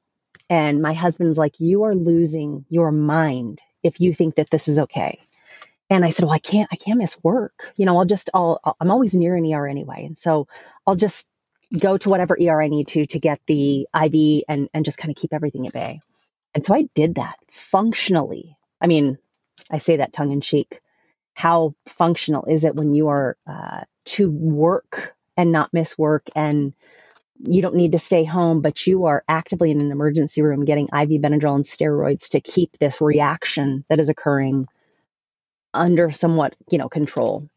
And 0.49 0.81
my 0.81 0.93
husband's 0.93 1.37
like, 1.37 1.59
You 1.59 1.83
are 1.83 1.95
losing 1.95 2.65
your 2.69 2.91
mind 2.91 3.61
if 3.81 3.99
you 3.99 4.13
think 4.13 4.35
that 4.35 4.49
this 4.49 4.67
is 4.67 4.79
okay. 4.79 5.19
And 5.89 6.03
I 6.03 6.09
said, 6.09 6.25
Well, 6.25 6.35
I 6.35 6.39
can't, 6.39 6.69
I 6.71 6.75
can't 6.75 6.99
miss 6.99 7.21
work. 7.23 7.71
You 7.77 7.85
know, 7.85 7.97
I'll 7.97 8.05
just, 8.05 8.29
I'll, 8.33 8.59
I'm 8.79 8.91
always 8.91 9.13
near 9.13 9.35
an 9.35 9.51
ER 9.51 9.67
anyway. 9.67 10.05
And 10.05 10.17
so 10.17 10.47
I'll 10.85 10.95
just 10.95 11.27
go 11.77 11.97
to 11.97 12.09
whatever 12.09 12.37
ER 12.39 12.61
I 12.61 12.67
need 12.67 12.87
to 12.89 13.05
to 13.05 13.19
get 13.19 13.39
the 13.47 13.87
IV 13.95 14.43
and, 14.47 14.69
and 14.73 14.85
just 14.85 14.97
kind 14.97 15.11
of 15.11 15.15
keep 15.15 15.33
everything 15.33 15.65
at 15.67 15.73
bay. 15.73 16.01
And 16.55 16.65
so 16.65 16.73
I 16.75 16.87
did 16.95 17.15
that 17.15 17.37
functionally. 17.51 18.57
I 18.81 18.87
mean, 18.87 19.17
I 19.71 19.77
say 19.77 19.97
that 19.97 20.13
tongue 20.13 20.31
in 20.31 20.41
cheek. 20.41 20.81
How 21.33 21.73
functional 21.87 22.45
is 22.45 22.63
it 22.63 22.75
when 22.75 22.93
you 22.93 23.07
are 23.07 23.37
uh, 23.47 23.81
to 24.05 24.29
work 24.29 25.15
and 25.35 25.51
not 25.51 25.73
miss 25.73 25.97
work 25.97 26.27
and 26.35 26.73
you 27.39 27.61
don't 27.61 27.75
need 27.75 27.93
to 27.93 27.99
stay 27.99 28.23
home, 28.23 28.61
but 28.61 28.85
you 28.85 29.05
are 29.05 29.23
actively 29.27 29.71
in 29.71 29.81
an 29.81 29.91
emergency 29.91 30.41
room 30.41 30.65
getting 30.65 30.85
IV 30.85 31.21
Benadryl 31.21 31.55
and 31.55 31.65
steroids 31.65 32.29
to 32.29 32.39
keep 32.41 32.77
this 32.77 33.01
reaction 33.01 33.83
that 33.89 33.99
is 33.99 34.09
occurring 34.09 34.67
under 35.73 36.11
somewhat, 36.11 36.55
you 36.69 36.77
know, 36.77 36.87
control. 36.87 37.49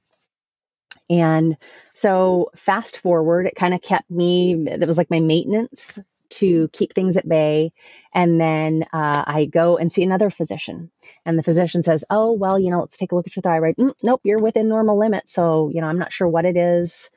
And 1.09 1.57
so 1.95 2.51
fast 2.57 2.99
forward, 2.99 3.47
it 3.47 3.55
kind 3.55 3.75
of 3.75 3.83
kept 3.83 4.11
me, 4.11 4.65
that 4.65 4.89
was 4.89 4.99
like 4.99 5.11
my 5.11 5.21
maintenance 5.21 5.99
to 6.31 6.69
keep 6.73 6.95
things 6.95 7.17
at 7.17 7.29
bay. 7.29 7.73
And 8.15 8.41
then 8.41 8.85
uh, 8.93 9.25
I 9.27 9.47
go 9.47 9.77
and 9.77 9.93
see 9.93 10.03
another 10.03 10.31
physician. 10.31 10.91
And 11.25 11.39
the 11.39 11.43
physician 11.43 11.83
says, 11.83 12.05
Oh, 12.11 12.33
well, 12.33 12.59
you 12.59 12.71
know, 12.71 12.81
let's 12.81 12.97
take 12.97 13.13
a 13.13 13.15
look 13.15 13.27
at 13.27 13.37
your 13.37 13.43
thyroid. 13.43 13.77
Mm, 13.77 13.95
nope, 14.03 14.21
you're 14.25 14.41
within 14.41 14.69
normal 14.69 14.99
limits. 14.99 15.33
So, 15.33 15.71
you 15.73 15.81
know, 15.81 15.87
I'm 15.87 15.99
not 15.99 16.13
sure 16.13 16.29
what 16.29 16.45
it 16.45 16.57
is. 16.57 17.11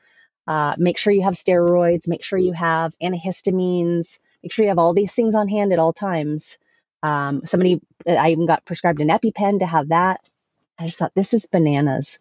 Uh, 0.46 0.74
make 0.78 0.98
sure 0.98 1.12
you 1.12 1.22
have 1.22 1.34
steroids, 1.34 2.08
make 2.08 2.24
sure 2.24 2.38
you 2.38 2.52
have 2.52 2.92
antihistamines, 3.02 4.18
make 4.42 4.52
sure 4.52 4.64
you 4.64 4.70
have 4.70 4.78
all 4.78 4.94
these 4.94 5.12
things 5.12 5.34
on 5.34 5.48
hand 5.48 5.72
at 5.72 5.78
all 5.78 5.92
times. 5.92 6.58
Um, 7.02 7.42
somebody, 7.46 7.80
I 8.06 8.30
even 8.30 8.46
got 8.46 8.64
prescribed 8.64 9.00
an 9.00 9.08
EpiPen 9.08 9.60
to 9.60 9.66
have 9.66 9.88
that. 9.88 10.20
I 10.78 10.86
just 10.86 10.98
thought, 10.98 11.14
this 11.14 11.34
is 11.34 11.46
bananas. 11.46 12.18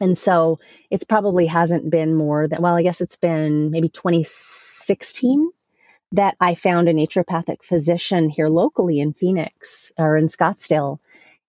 And 0.00 0.16
so 0.18 0.58
it's 0.90 1.04
probably 1.04 1.46
hasn't 1.46 1.90
been 1.90 2.14
more 2.14 2.48
than, 2.48 2.60
well, 2.62 2.76
I 2.76 2.82
guess 2.82 3.00
it's 3.00 3.16
been 3.16 3.70
maybe 3.70 3.88
2016 3.88 5.50
that 6.14 6.36
I 6.40 6.54
found 6.54 6.88
a 6.88 6.94
naturopathic 6.94 7.62
physician 7.64 8.30
here 8.30 8.48
locally 8.48 9.00
in 9.00 9.12
Phoenix 9.12 9.92
or 9.98 10.16
in 10.16 10.28
Scottsdale. 10.28 10.98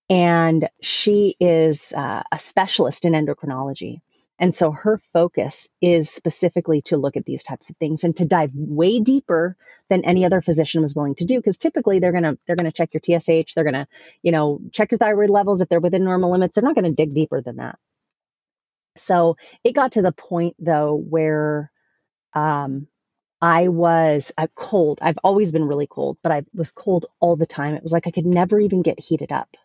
And 0.10 0.70
she 0.82 1.36
is 1.40 1.94
uh, 1.94 2.24
a 2.32 2.40
specialist 2.40 3.06
in 3.06 3.14
endocrinology. 3.14 4.02
And 4.40 4.54
so 4.56 4.72
her 4.72 5.00
focus 5.14 5.70
is 5.82 6.10
specifically 6.10 6.82
to 6.84 6.98
look 6.98 7.18
at 7.18 7.26
these 7.26 7.44
types 7.44 7.70
of 7.70 7.78
things 7.78 8.04
and 8.04 8.16
to 8.18 8.26
dive 8.26 8.52
way 8.56 9.00
deeper 9.00 9.56
than 9.90 10.04
any 10.06 10.26
other 10.26 10.42
physician 10.42 10.82
was 10.82 10.96
willing 10.96 11.16
to 11.16 11.26
do 11.26 11.38
because 11.38 11.58
typically 11.58 12.00
they're 12.00 12.12
going 12.12 12.24
to 12.24 12.38
they're 12.48 12.58
going 12.58 12.70
to 12.70 12.72
check 12.72 12.92
your 12.94 13.02
TSH, 13.20 13.54
they're 13.54 13.64
going 13.64 13.76
to, 13.76 13.88
you 14.24 14.32
know, 14.32 14.60
check 14.72 14.92
your 14.92 14.98
thyroid 15.00 15.30
levels 15.30 15.62
if 15.62 15.70
they're 15.70 15.80
within 15.80 16.04
normal 16.04 16.32
limits. 16.32 16.56
They're 16.56 16.64
not 16.64 16.76
going 16.76 16.86
to 16.86 16.92
dig 16.92 17.14
deeper 17.14 17.42
than 17.42 17.58
that. 17.58 17.78
So, 18.98 19.38
it 19.64 19.74
got 19.74 19.94
to 19.94 20.02
the 20.02 20.12
point 20.12 20.56
though 20.60 20.96
where 20.96 21.72
um 22.34 22.88
I 23.46 23.68
was 23.68 24.32
uh, 24.40 24.48
cold. 24.56 24.98
I've 25.04 25.20
always 25.24 25.52
been 25.52 25.66
really 25.66 25.86
cold, 25.86 26.18
but 26.24 26.32
I 26.32 26.42
was 26.56 26.72
cold 26.72 27.06
all 27.20 27.36
the 27.36 27.46
time. 27.46 27.76
It 27.76 27.84
was 27.84 27.92
like 27.92 28.08
I 28.08 28.12
could 28.12 28.26
never 28.26 28.60
even 28.60 28.82
get 28.82 29.00
heated 29.00 29.32
up. 29.32 29.56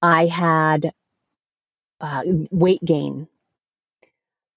I 0.00 0.26
had 0.26 0.92
uh, 2.00 2.22
weight 2.52 2.84
gain, 2.84 3.26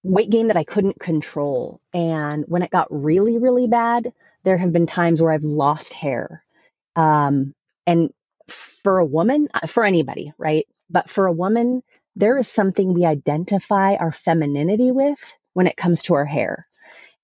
weight 0.04 0.30
gain 0.30 0.46
that 0.46 0.56
I 0.56 0.62
couldn't 0.62 1.00
control. 1.00 1.80
And 1.92 2.44
when 2.46 2.62
it 2.62 2.70
got 2.70 2.86
really, 2.92 3.38
really 3.38 3.66
bad, 3.66 4.12
there 4.44 4.56
have 4.56 4.72
been 4.72 4.86
times 4.86 5.20
where 5.20 5.32
I've 5.32 5.42
lost 5.42 5.92
hair. 5.92 6.44
Um, 6.94 7.56
and 7.88 8.12
for 8.46 8.98
a 8.98 9.04
woman, 9.04 9.48
uh, 9.52 9.66
for 9.66 9.82
anybody, 9.82 10.32
right? 10.38 10.68
But 10.90 11.10
for 11.10 11.26
a 11.26 11.32
woman, 11.32 11.82
there 12.14 12.38
is 12.38 12.46
something 12.46 12.94
we 12.94 13.04
identify 13.04 13.96
our 13.96 14.12
femininity 14.12 14.92
with 14.92 15.18
when 15.54 15.66
it 15.66 15.76
comes 15.76 16.02
to 16.04 16.14
our 16.14 16.24
hair. 16.24 16.68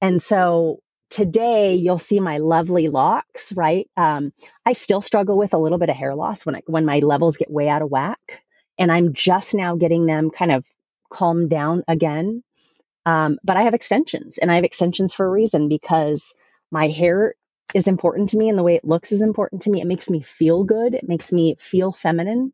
And 0.01 0.21
so 0.21 0.81
today 1.11 1.75
you'll 1.75 1.99
see 1.99 2.21
my 2.21 2.39
lovely 2.39 2.89
locks, 2.89 3.53
right? 3.55 3.89
Um, 3.97 4.33
I 4.67 4.73
still 4.73 5.01
struggle 5.01 5.37
with 5.37 5.55
a 5.55 5.59
little 5.59 5.79
bit 5.79 5.89
of 5.89 5.97
hair 5.97 6.15
loss 6.15 6.45
when 6.45 6.57
I, 6.57 6.63
when 6.67 6.85
my 6.85 6.99
levels 7.01 7.37
get 7.37 7.51
way 7.51 7.69
out 7.69 7.83
of 7.83 7.91
whack, 7.91 8.43
and 8.79 8.91
I'm 8.91 9.13
just 9.13 9.55
now 9.55 9.77
getting 9.77 10.07
them 10.07 10.31
kind 10.31 10.53
of 10.53 10.65
calmed 11.11 11.51
down 11.51 11.85
again. 11.89 12.43
Um, 13.07 13.39
but 13.45 13.57
I 13.57 13.63
have 13.63 13.75
extensions, 13.75 14.39
and 14.39 14.51
I 14.51 14.57
have 14.57 14.65
extensions 14.65 15.13
for 15.15 15.27
a 15.27 15.31
reason 15.31 15.69
because 15.69 16.35
my 16.71 16.89
hair 16.89 17.35
is 17.75 17.87
important 17.87 18.31
to 18.31 18.39
me, 18.39 18.49
and 18.49 18.59
the 18.59 18.63
way 18.63 18.75
it 18.77 18.85
looks 18.85 19.13
is 19.13 19.23
important 19.23 19.63
to 19.63 19.71
me. 19.71 19.81
It 19.81 19.87
makes 19.87 20.09
me 20.11 20.21
feel 20.21 20.65
good. 20.65 20.95
It 20.95 21.09
makes 21.09 21.33
me 21.33 21.57
feel 21.59 21.93
feminine, 21.93 22.53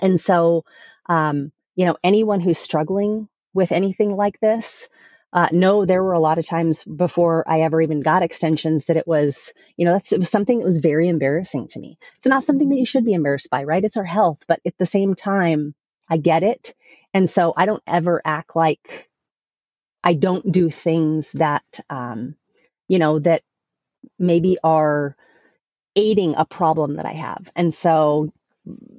and 0.00 0.20
so 0.20 0.64
um, 1.08 1.52
you 1.76 1.84
know 1.86 1.96
anyone 2.02 2.40
who's 2.40 2.58
struggling 2.58 3.28
with 3.54 3.72
anything 3.72 4.16
like 4.16 4.38
this 4.40 4.88
uh, 5.32 5.48
no, 5.52 5.84
there 5.86 6.02
were 6.02 6.12
a 6.12 6.20
lot 6.20 6.38
of 6.38 6.46
times 6.46 6.84
before 6.84 7.44
I 7.48 7.60
ever 7.60 7.80
even 7.80 8.00
got 8.00 8.22
extensions 8.22 8.86
that 8.86 8.96
it 8.96 9.06
was, 9.06 9.52
you 9.76 9.84
know, 9.84 9.92
that's 9.92 10.12
it 10.12 10.18
was 10.18 10.30
something 10.30 10.58
that 10.58 10.64
was 10.64 10.78
very 10.78 11.08
embarrassing 11.08 11.68
to 11.68 11.78
me. 11.78 11.98
It's 12.16 12.26
not 12.26 12.44
something 12.44 12.68
that 12.70 12.78
you 12.78 12.86
should 12.86 13.04
be 13.04 13.14
embarrassed 13.14 13.50
by, 13.50 13.64
right? 13.64 13.84
It's 13.84 13.96
our 13.96 14.04
health, 14.04 14.38
but 14.48 14.60
at 14.66 14.76
the 14.78 14.86
same 14.86 15.14
time, 15.14 15.74
I 16.08 16.16
get 16.16 16.42
it, 16.42 16.74
and 17.14 17.30
so 17.30 17.54
I 17.56 17.66
don't 17.66 17.82
ever 17.86 18.20
act 18.24 18.56
like 18.56 19.08
I 20.04 20.14
don't 20.14 20.50
do 20.52 20.70
things 20.70 21.32
that, 21.32 21.80
um, 21.90 22.34
you 22.88 22.98
know, 22.98 23.18
that 23.20 23.42
maybe 24.18 24.58
are 24.64 25.16
aiding 25.96 26.34
a 26.36 26.44
problem 26.44 26.96
that 26.96 27.06
I 27.06 27.12
have, 27.14 27.50
and 27.56 27.74
so 27.74 28.32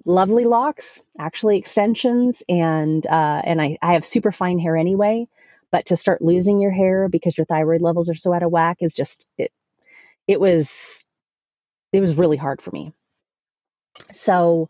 lovely 0.06 0.46
locks, 0.46 1.02
actually 1.20 1.58
extensions, 1.58 2.44
and 2.50 3.06
uh, 3.08 3.42
and 3.46 3.62
I 3.62 3.78
I 3.82 3.94
have 3.94 4.06
super 4.06 4.32
fine 4.32 4.60
hair 4.60 4.78
anyway. 4.78 5.28
But 5.72 5.88
to 5.88 5.96
start 5.96 6.22
losing 6.22 6.60
your 6.60 6.72
hair 6.72 7.10
because 7.10 7.38
your 7.38 7.46
thyroid 7.46 7.82
levels 7.82 8.10
are 8.10 8.16
so 8.16 8.34
out 8.34 8.44
of 8.44 8.51
whack 8.51 8.78
is 8.82 8.96
just 8.96 9.28
it 9.38 9.51
it 10.28 10.40
was 10.40 11.06
it 11.94 12.01
was 12.01 12.16
really 12.16 12.38
hard 12.38 12.62
for 12.62 12.72
me. 12.72 12.94
So 14.13 14.70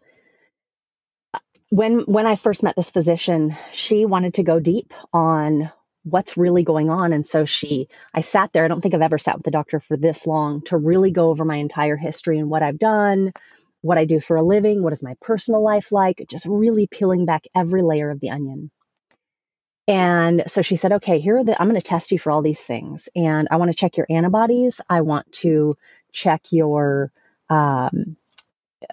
uh, 1.33 1.39
when 1.69 2.01
when 2.01 2.27
I 2.27 2.35
first 2.35 2.63
met 2.63 2.75
this 2.75 2.91
physician, 2.91 3.55
she 3.73 4.05
wanted 4.05 4.35
to 4.35 4.43
go 4.43 4.59
deep 4.59 4.93
on 5.13 5.71
what's 6.03 6.37
really 6.37 6.63
going 6.63 6.89
on 6.89 7.13
and 7.13 7.27
so 7.27 7.45
she 7.45 7.87
I 8.13 8.21
sat 8.21 8.53
there, 8.53 8.65
I 8.65 8.67
don't 8.67 8.81
think 8.81 8.95
I've 8.95 9.01
ever 9.03 9.19
sat 9.19 9.37
with 9.37 9.47
a 9.47 9.51
doctor 9.51 9.79
for 9.79 9.97
this 9.97 10.25
long 10.25 10.63
to 10.63 10.77
really 10.77 11.11
go 11.11 11.29
over 11.29 11.45
my 11.45 11.57
entire 11.57 11.97
history 11.97 12.39
and 12.39 12.49
what 12.49 12.63
I've 12.63 12.79
done, 12.79 13.33
what 13.81 13.99
I 13.99 14.05
do 14.05 14.19
for 14.19 14.35
a 14.37 14.43
living, 14.43 14.83
what 14.83 14.93
is 14.93 15.03
my 15.03 15.15
personal 15.21 15.63
life 15.63 15.91
like, 15.91 16.25
just 16.29 16.47
really 16.47 16.87
peeling 16.87 17.25
back 17.25 17.45
every 17.55 17.83
layer 17.83 18.09
of 18.09 18.19
the 18.19 18.31
onion. 18.31 18.71
And 19.87 20.43
so 20.47 20.61
she 20.61 20.75
said, 20.75 20.93
okay, 20.93 21.19
here 21.19 21.37
are 21.37 21.43
the, 21.43 21.59
I'm 21.59 21.67
going 21.67 21.79
to 21.79 21.85
test 21.85 22.11
you 22.11 22.19
for 22.19 22.31
all 22.31 22.41
these 22.41 22.63
things. 22.63 23.09
And 23.15 23.47
I 23.51 23.57
want 23.57 23.71
to 23.71 23.77
check 23.77 23.97
your 23.97 24.07
antibodies. 24.09 24.79
I 24.89 25.01
want 25.01 25.31
to 25.33 25.75
check 26.11 26.51
your 26.51 27.11
um, 27.49 28.15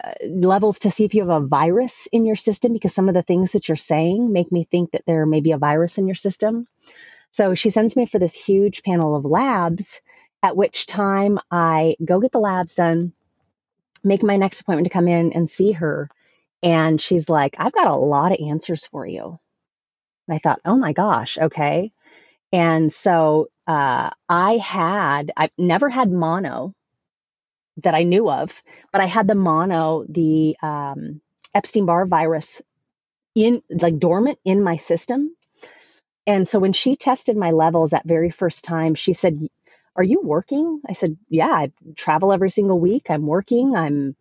uh, 0.03 0.13
levels 0.27 0.81
to 0.81 0.91
see 0.91 1.05
if 1.05 1.15
you 1.15 1.27
have 1.29 1.43
a 1.43 1.47
virus 1.47 2.09
in 2.13 2.25
your 2.25 2.37
system 2.37 2.73
because 2.73 2.95
some 2.95 3.09
of 3.09 3.15
the 3.15 3.23
things 3.23 3.53
that 3.53 3.69
you're 3.69 3.77
saying 3.77 4.33
make 4.33 4.51
me 4.51 4.67
think 4.71 4.93
that 4.93 5.05
there 5.07 5.27
may 5.27 5.41
be 5.41 5.53
a 5.53 5.59
virus 5.59 5.99
in 5.99 6.07
your 6.07 6.15
system. 6.15 6.67
So 7.31 7.55
she 7.55 7.71
sends 7.71 7.95
me 7.95 8.07
for 8.07 8.19
this 8.19 8.35
huge 8.35 8.83
panel 8.83 9.15
of 9.15 9.25
labs, 9.25 10.01
at 10.43 10.57
which 10.57 10.87
time 10.87 11.39
I 11.51 11.97
go 12.05 12.21
get 12.21 12.33
the 12.33 12.41
labs 12.41 12.75
done, 12.75 13.13
make 14.03 14.23
my 14.23 14.37
next 14.37 14.61
appointment 14.61 14.87
to 14.87 14.93
come 14.93 15.09
in 15.09 15.33
and 15.33 15.51
see 15.51 15.73
her. 15.73 16.09
And 16.63 17.01
she's 17.01 17.29
like, 17.29 17.57
I've 17.59 17.73
got 17.73 17.87
a 17.87 17.95
lot 17.95 18.33
of 18.33 18.41
answers 18.41 18.87
for 18.87 19.07
you. 19.07 19.39
And 20.29 20.37
I 20.37 20.39
thought, 20.41 20.61
oh 20.67 20.79
my 20.79 20.95
gosh, 20.95 21.39
okay. 21.39 21.93
And 22.53 22.93
so 22.93 23.49
uh, 23.67 24.11
I 24.29 24.59
had, 24.59 25.33
I've 25.37 25.51
never 25.59 25.91
had 25.91 26.13
mono 26.13 26.75
that 27.83 27.95
I 27.95 28.05
knew 28.05 28.31
of, 28.31 28.63
but 28.93 29.01
I 29.01 29.07
had 29.07 29.29
the 29.29 29.35
mono, 29.35 30.05
the 30.09 30.57
um, 30.63 31.21
Epstein 31.55 31.87
Barr 31.87 32.07
virus 32.07 32.63
in 33.35 33.63
like 33.71 33.99
dormant 33.99 34.39
in 34.45 34.63
my 34.63 34.77
system. 34.79 35.37
And 36.27 36.49
so 36.49 36.59
when 36.61 36.75
she 36.75 36.97
tested 36.97 37.37
my 37.37 37.53
levels 37.53 37.91
that 37.91 38.07
very 38.07 38.31
first 38.31 38.65
time, 38.65 38.95
she 38.97 39.15
said, 39.15 39.49
Are 39.97 40.05
you 40.05 40.23
working? 40.23 40.83
I 40.89 40.95
said, 40.95 41.19
Yeah, 41.31 41.49
I 41.51 41.73
travel 41.97 42.33
every 42.33 42.51
single 42.51 42.81
week. 42.81 43.09
I'm 43.11 43.27
working. 43.27 43.77
I'm, 43.77 44.17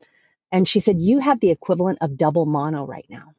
and 0.52 0.67
she 0.67 0.80
said, 0.82 1.00
You 1.00 1.20
have 1.20 1.39
the 1.39 1.52
equivalent 1.52 2.00
of 2.02 2.17
double 2.17 2.46
mono 2.46 2.86
right 2.86 3.08
now. 3.10 3.34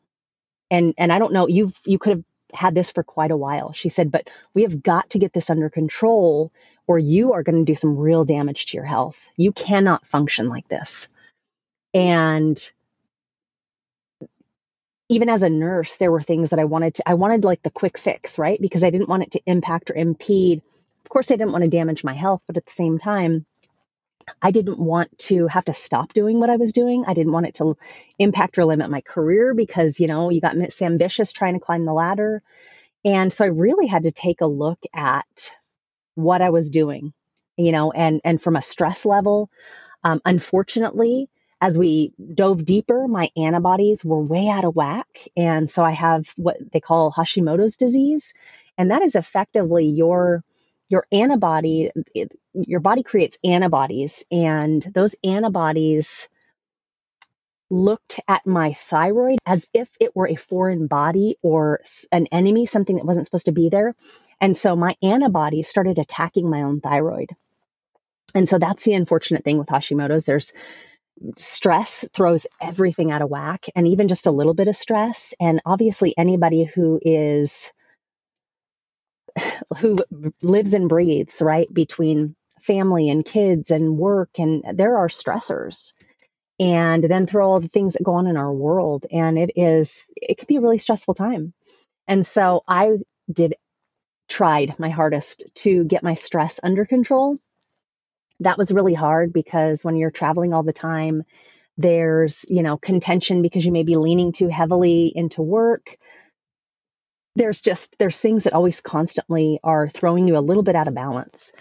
And, 0.70 0.94
and 0.98 1.12
I 1.12 1.18
don't 1.20 1.32
know, 1.32 1.48
you 1.48 1.72
you 1.86 1.98
could 1.98 2.10
have 2.12 2.24
had 2.52 2.74
this 2.74 2.90
for 2.90 3.02
quite 3.02 3.30
a 3.30 3.36
while. 3.36 3.72
She 3.72 3.88
said, 3.88 4.10
but 4.10 4.28
we 4.54 4.62
have 4.62 4.82
got 4.82 5.10
to 5.10 5.18
get 5.18 5.32
this 5.32 5.50
under 5.50 5.70
control 5.70 6.52
or 6.86 6.98
you 6.98 7.32
are 7.34 7.42
going 7.42 7.64
to 7.64 7.70
do 7.70 7.74
some 7.74 7.96
real 7.96 8.24
damage 8.24 8.66
to 8.66 8.76
your 8.76 8.86
health. 8.86 9.20
You 9.36 9.52
cannot 9.52 10.06
function 10.06 10.48
like 10.48 10.68
this. 10.68 11.08
And 11.94 12.58
even 15.08 15.28
as 15.28 15.42
a 15.42 15.50
nurse, 15.50 15.96
there 15.96 16.12
were 16.12 16.22
things 16.22 16.50
that 16.50 16.58
I 16.58 16.64
wanted 16.64 16.94
to, 16.96 17.08
I 17.08 17.14
wanted 17.14 17.44
like 17.44 17.62
the 17.62 17.70
quick 17.70 17.98
fix, 17.98 18.38
right? 18.38 18.60
Because 18.60 18.84
I 18.84 18.90
didn't 18.90 19.08
want 19.08 19.22
it 19.22 19.32
to 19.32 19.42
impact 19.46 19.90
or 19.90 19.94
impede. 19.94 20.62
Of 21.04 21.10
course, 21.10 21.30
I 21.30 21.36
didn't 21.36 21.52
want 21.52 21.64
to 21.64 21.70
damage 21.70 22.04
my 22.04 22.14
health, 22.14 22.42
but 22.46 22.56
at 22.56 22.66
the 22.66 22.72
same 22.72 22.98
time, 22.98 23.46
I 24.42 24.50
didn't 24.50 24.78
want 24.78 25.16
to 25.20 25.46
have 25.48 25.64
to 25.66 25.74
stop 25.74 26.12
doing 26.12 26.40
what 26.40 26.50
I 26.50 26.56
was 26.56 26.72
doing. 26.72 27.04
I 27.06 27.14
didn't 27.14 27.32
want 27.32 27.46
it 27.46 27.54
to 27.56 27.76
impact 28.18 28.58
or 28.58 28.64
limit 28.64 28.90
my 28.90 29.00
career 29.00 29.54
because, 29.54 30.00
you 30.00 30.06
know, 30.06 30.30
you 30.30 30.40
got 30.40 30.56
Miss 30.56 30.82
Ambitious 30.82 31.32
trying 31.32 31.54
to 31.54 31.60
climb 31.60 31.84
the 31.84 31.92
ladder. 31.92 32.42
And 33.04 33.32
so 33.32 33.44
I 33.44 33.48
really 33.48 33.86
had 33.86 34.04
to 34.04 34.12
take 34.12 34.40
a 34.40 34.46
look 34.46 34.78
at 34.94 35.52
what 36.14 36.42
I 36.42 36.50
was 36.50 36.68
doing, 36.68 37.12
you 37.56 37.72
know, 37.72 37.92
and 37.92 38.20
and 38.24 38.42
from 38.42 38.56
a 38.56 38.62
stress 38.62 39.06
level, 39.06 39.50
um, 40.04 40.20
unfortunately, 40.24 41.28
as 41.60 41.78
we 41.78 42.12
dove 42.34 42.64
deeper, 42.64 43.08
my 43.08 43.30
antibodies 43.36 44.04
were 44.04 44.20
way 44.22 44.48
out 44.48 44.64
of 44.64 44.76
whack, 44.76 45.28
and 45.36 45.70
so 45.70 45.84
I 45.84 45.92
have 45.92 46.32
what 46.36 46.56
they 46.72 46.80
call 46.80 47.12
Hashimoto's 47.12 47.76
disease, 47.76 48.32
and 48.76 48.90
that 48.90 49.02
is 49.02 49.14
effectively 49.14 49.84
your 49.86 50.44
your 50.88 51.06
antibody 51.12 51.90
it, 52.14 52.32
your 52.54 52.80
body 52.80 53.02
creates 53.02 53.38
antibodies 53.44 54.24
and 54.30 54.82
those 54.94 55.14
antibodies 55.24 56.28
looked 57.70 58.18
at 58.28 58.46
my 58.46 58.72
thyroid 58.74 59.38
as 59.46 59.66
if 59.74 59.88
it 60.00 60.16
were 60.16 60.28
a 60.28 60.36
foreign 60.36 60.86
body 60.86 61.36
or 61.42 61.80
an 62.12 62.26
enemy 62.32 62.66
something 62.66 62.96
that 62.96 63.04
wasn't 63.04 63.26
supposed 63.26 63.46
to 63.46 63.52
be 63.52 63.68
there. 63.68 63.94
And 64.40 64.56
so 64.56 64.74
my 64.74 64.96
antibodies 65.02 65.68
started 65.68 65.98
attacking 65.98 66.48
my 66.48 66.62
own 66.62 66.80
thyroid. 66.80 67.30
And 68.34 68.48
so 68.48 68.58
that's 68.58 68.84
the 68.84 68.94
unfortunate 68.94 69.44
thing 69.44 69.58
with 69.58 69.68
hashimoto's. 69.68 70.24
There's 70.24 70.52
stress 71.36 72.06
throws 72.12 72.46
everything 72.60 73.10
out 73.10 73.22
of 73.22 73.30
whack 73.30 73.66
and 73.74 73.88
even 73.88 74.08
just 74.08 74.26
a 74.26 74.30
little 74.30 74.54
bit 74.54 74.68
of 74.68 74.76
stress. 74.76 75.34
And 75.40 75.60
obviously 75.66 76.16
anybody 76.16 76.64
who 76.64 77.00
is 77.02 77.72
who 79.78 79.98
lives 80.42 80.74
and 80.74 80.88
breathes 80.88 81.42
right 81.42 81.72
between 81.72 82.34
family 82.62 83.08
and 83.08 83.24
kids 83.24 83.70
and 83.70 83.98
work 83.98 84.30
and 84.38 84.64
there 84.74 84.96
are 84.98 85.08
stressors. 85.08 85.92
And 86.60 87.04
then 87.04 87.26
throw 87.26 87.50
all 87.50 87.60
the 87.60 87.68
things 87.68 87.92
that 87.94 88.02
go 88.02 88.14
on 88.14 88.26
in 88.26 88.36
our 88.36 88.52
world 88.52 89.06
and 89.12 89.38
it 89.38 89.52
is 89.56 90.04
it 90.16 90.38
can 90.38 90.46
be 90.46 90.56
a 90.56 90.60
really 90.60 90.78
stressful 90.78 91.14
time. 91.14 91.52
And 92.08 92.26
so 92.26 92.62
i 92.68 92.92
did 93.32 93.54
tried 94.28 94.78
my 94.78 94.90
hardest 94.90 95.44
to 95.54 95.84
get 95.84 96.02
my 96.02 96.14
stress 96.14 96.60
under 96.62 96.84
control. 96.84 97.38
That 98.40 98.58
was 98.58 98.70
really 98.72 98.94
hard 98.94 99.32
because 99.32 99.84
when 99.84 99.96
you're 99.96 100.10
traveling 100.10 100.52
all 100.54 100.62
the 100.62 100.72
time 100.72 101.24
there's 101.78 102.44
you 102.48 102.62
know 102.62 102.76
contention 102.76 103.40
because 103.42 103.64
you 103.64 103.72
may 103.72 103.84
be 103.84 103.96
leaning 103.96 104.32
too 104.32 104.48
heavily 104.48 105.12
into 105.14 105.42
work 105.42 105.96
there's 107.38 107.60
just 107.62 107.96
there's 107.98 108.20
things 108.20 108.44
that 108.44 108.52
always 108.54 108.80
constantly 108.80 109.60
are 109.64 109.88
throwing 109.90 110.28
you 110.28 110.38
a 110.38 110.40
little 110.40 110.62
bit 110.64 110.76
out 110.76 110.88
of 110.88 110.94
balance. 110.94 111.52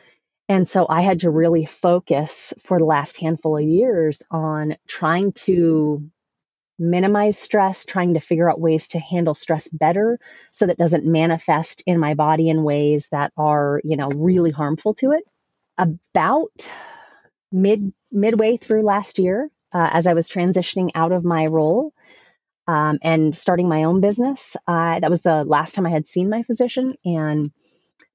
And 0.49 0.67
so 0.67 0.87
i 0.89 1.01
had 1.01 1.21
to 1.21 1.29
really 1.31 1.65
focus 1.65 2.53
for 2.63 2.79
the 2.79 2.85
last 2.85 3.17
handful 3.17 3.57
of 3.57 3.63
years 3.63 4.23
on 4.31 4.77
trying 4.87 5.33
to 5.33 6.03
minimize 6.79 7.37
stress 7.39 7.85
trying 7.85 8.13
to 8.13 8.19
figure 8.19 8.49
out 8.49 8.59
ways 8.61 8.87
to 8.89 8.99
handle 8.99 9.35
stress 9.35 9.67
better 9.69 10.19
so 10.51 10.65
that 10.67 10.77
doesn't 10.77 11.05
manifest 11.05 11.83
in 11.87 11.99
my 11.99 12.13
body 12.13 12.49
in 12.49 12.63
ways 12.63 13.09
that 13.11 13.31
are 13.37 13.81
you 13.83 13.97
know 13.97 14.09
really 14.09 14.51
harmful 14.51 14.93
to 14.95 15.11
it. 15.11 15.23
About 15.77 16.69
mid 17.51 17.93
midway 18.11 18.57
through 18.57 18.83
last 18.83 19.19
year 19.19 19.49
uh, 19.73 19.89
as 19.93 20.07
i 20.07 20.13
was 20.13 20.29
transitioning 20.29 20.91
out 20.95 21.11
of 21.11 21.23
my 21.25 21.45
role 21.45 21.93
um, 22.67 22.99
and 23.01 23.35
starting 23.35 23.69
my 23.69 23.83
own 23.83 24.01
business. 24.01 24.55
Uh, 24.67 24.99
that 24.99 25.11
was 25.11 25.21
the 25.21 25.43
last 25.43 25.75
time 25.75 25.85
I 25.85 25.91
had 25.91 26.07
seen 26.07 26.29
my 26.29 26.43
physician, 26.43 26.95
and 27.05 27.51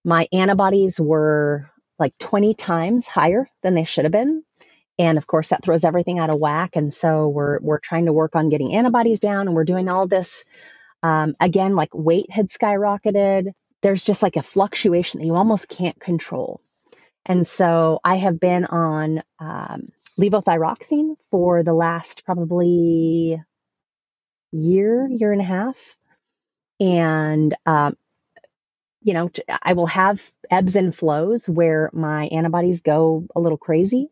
my 0.04 0.28
antibodies 0.32 1.00
were 1.00 1.70
like 1.98 2.16
20 2.18 2.54
times 2.54 3.06
higher 3.06 3.48
than 3.62 3.74
they 3.74 3.84
should 3.84 4.04
have 4.04 4.12
been. 4.12 4.42
And 4.98 5.18
of 5.18 5.26
course, 5.26 5.48
that 5.48 5.64
throws 5.64 5.84
everything 5.84 6.18
out 6.18 6.30
of 6.30 6.38
whack. 6.38 6.76
And 6.76 6.92
so 6.92 7.28
we're 7.28 7.58
we're 7.60 7.78
trying 7.78 8.06
to 8.06 8.12
work 8.12 8.36
on 8.36 8.50
getting 8.50 8.74
antibodies 8.74 9.20
down, 9.20 9.46
and 9.46 9.54
we're 9.54 9.64
doing 9.64 9.88
all 9.88 10.06
this. 10.06 10.44
Um, 11.02 11.34
again, 11.40 11.74
like 11.74 11.90
weight 11.94 12.30
had 12.30 12.48
skyrocketed. 12.48 13.52
There's 13.82 14.04
just 14.04 14.22
like 14.22 14.36
a 14.36 14.42
fluctuation 14.42 15.20
that 15.20 15.26
you 15.26 15.34
almost 15.34 15.68
can't 15.68 15.98
control. 15.98 16.60
And 17.26 17.46
so 17.46 18.00
I 18.04 18.16
have 18.16 18.40
been 18.40 18.64
on 18.64 19.22
um, 19.38 19.88
levothyroxine 20.18 21.16
for 21.30 21.62
the 21.62 21.74
last 21.74 22.24
probably 22.24 23.42
year, 24.52 25.08
year 25.08 25.32
and 25.32 25.40
a 25.40 25.44
half. 25.44 25.76
And, 26.80 27.54
um, 27.66 27.96
you 29.02 29.14
know, 29.14 29.30
I 29.62 29.72
will 29.72 29.86
have 29.86 30.30
ebbs 30.50 30.76
and 30.76 30.94
flows 30.94 31.48
where 31.48 31.90
my 31.92 32.26
antibodies 32.28 32.80
go 32.80 33.26
a 33.34 33.40
little 33.40 33.58
crazy. 33.58 34.10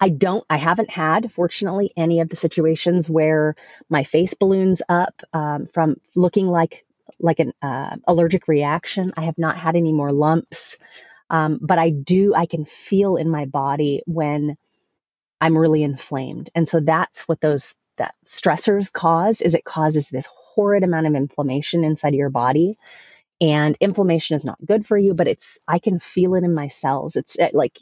I 0.00 0.08
don't, 0.10 0.44
I 0.48 0.56
haven't 0.58 0.90
had, 0.90 1.32
fortunately, 1.32 1.92
any 1.96 2.20
of 2.20 2.28
the 2.28 2.36
situations 2.36 3.10
where 3.10 3.56
my 3.88 4.04
face 4.04 4.34
balloons 4.34 4.80
up 4.88 5.22
um, 5.32 5.66
from 5.72 5.96
looking 6.14 6.46
like 6.46 6.84
like 7.20 7.40
an 7.40 7.52
uh, 7.62 7.96
allergic 8.06 8.46
reaction. 8.46 9.10
I 9.16 9.22
have 9.22 9.38
not 9.38 9.58
had 9.58 9.74
any 9.74 9.92
more 9.92 10.12
lumps, 10.12 10.78
um, 11.30 11.58
but 11.60 11.78
I 11.78 11.90
do. 11.90 12.34
I 12.34 12.46
can 12.46 12.64
feel 12.64 13.16
in 13.16 13.28
my 13.28 13.44
body 13.46 14.02
when 14.06 14.56
I'm 15.40 15.58
really 15.58 15.82
inflamed, 15.82 16.50
and 16.54 16.68
so 16.68 16.80
that's 16.80 17.28
what 17.28 17.40
those 17.40 17.74
that 17.98 18.14
stressors 18.26 18.92
cause. 18.92 19.40
Is 19.40 19.54
it 19.54 19.64
causes 19.64 20.08
this 20.08 20.28
horrid 20.32 20.82
amount 20.82 21.06
of 21.06 21.14
inflammation 21.14 21.84
inside 21.84 22.10
of 22.10 22.14
your 22.14 22.30
body, 22.30 22.78
and 23.40 23.76
inflammation 23.80 24.36
is 24.36 24.44
not 24.44 24.64
good 24.64 24.86
for 24.86 24.98
you. 24.98 25.14
But 25.14 25.28
it's 25.28 25.58
I 25.68 25.78
can 25.78 26.00
feel 26.00 26.34
it 26.34 26.44
in 26.44 26.54
my 26.54 26.68
cells. 26.68 27.16
It's 27.16 27.36
it, 27.36 27.54
like 27.54 27.78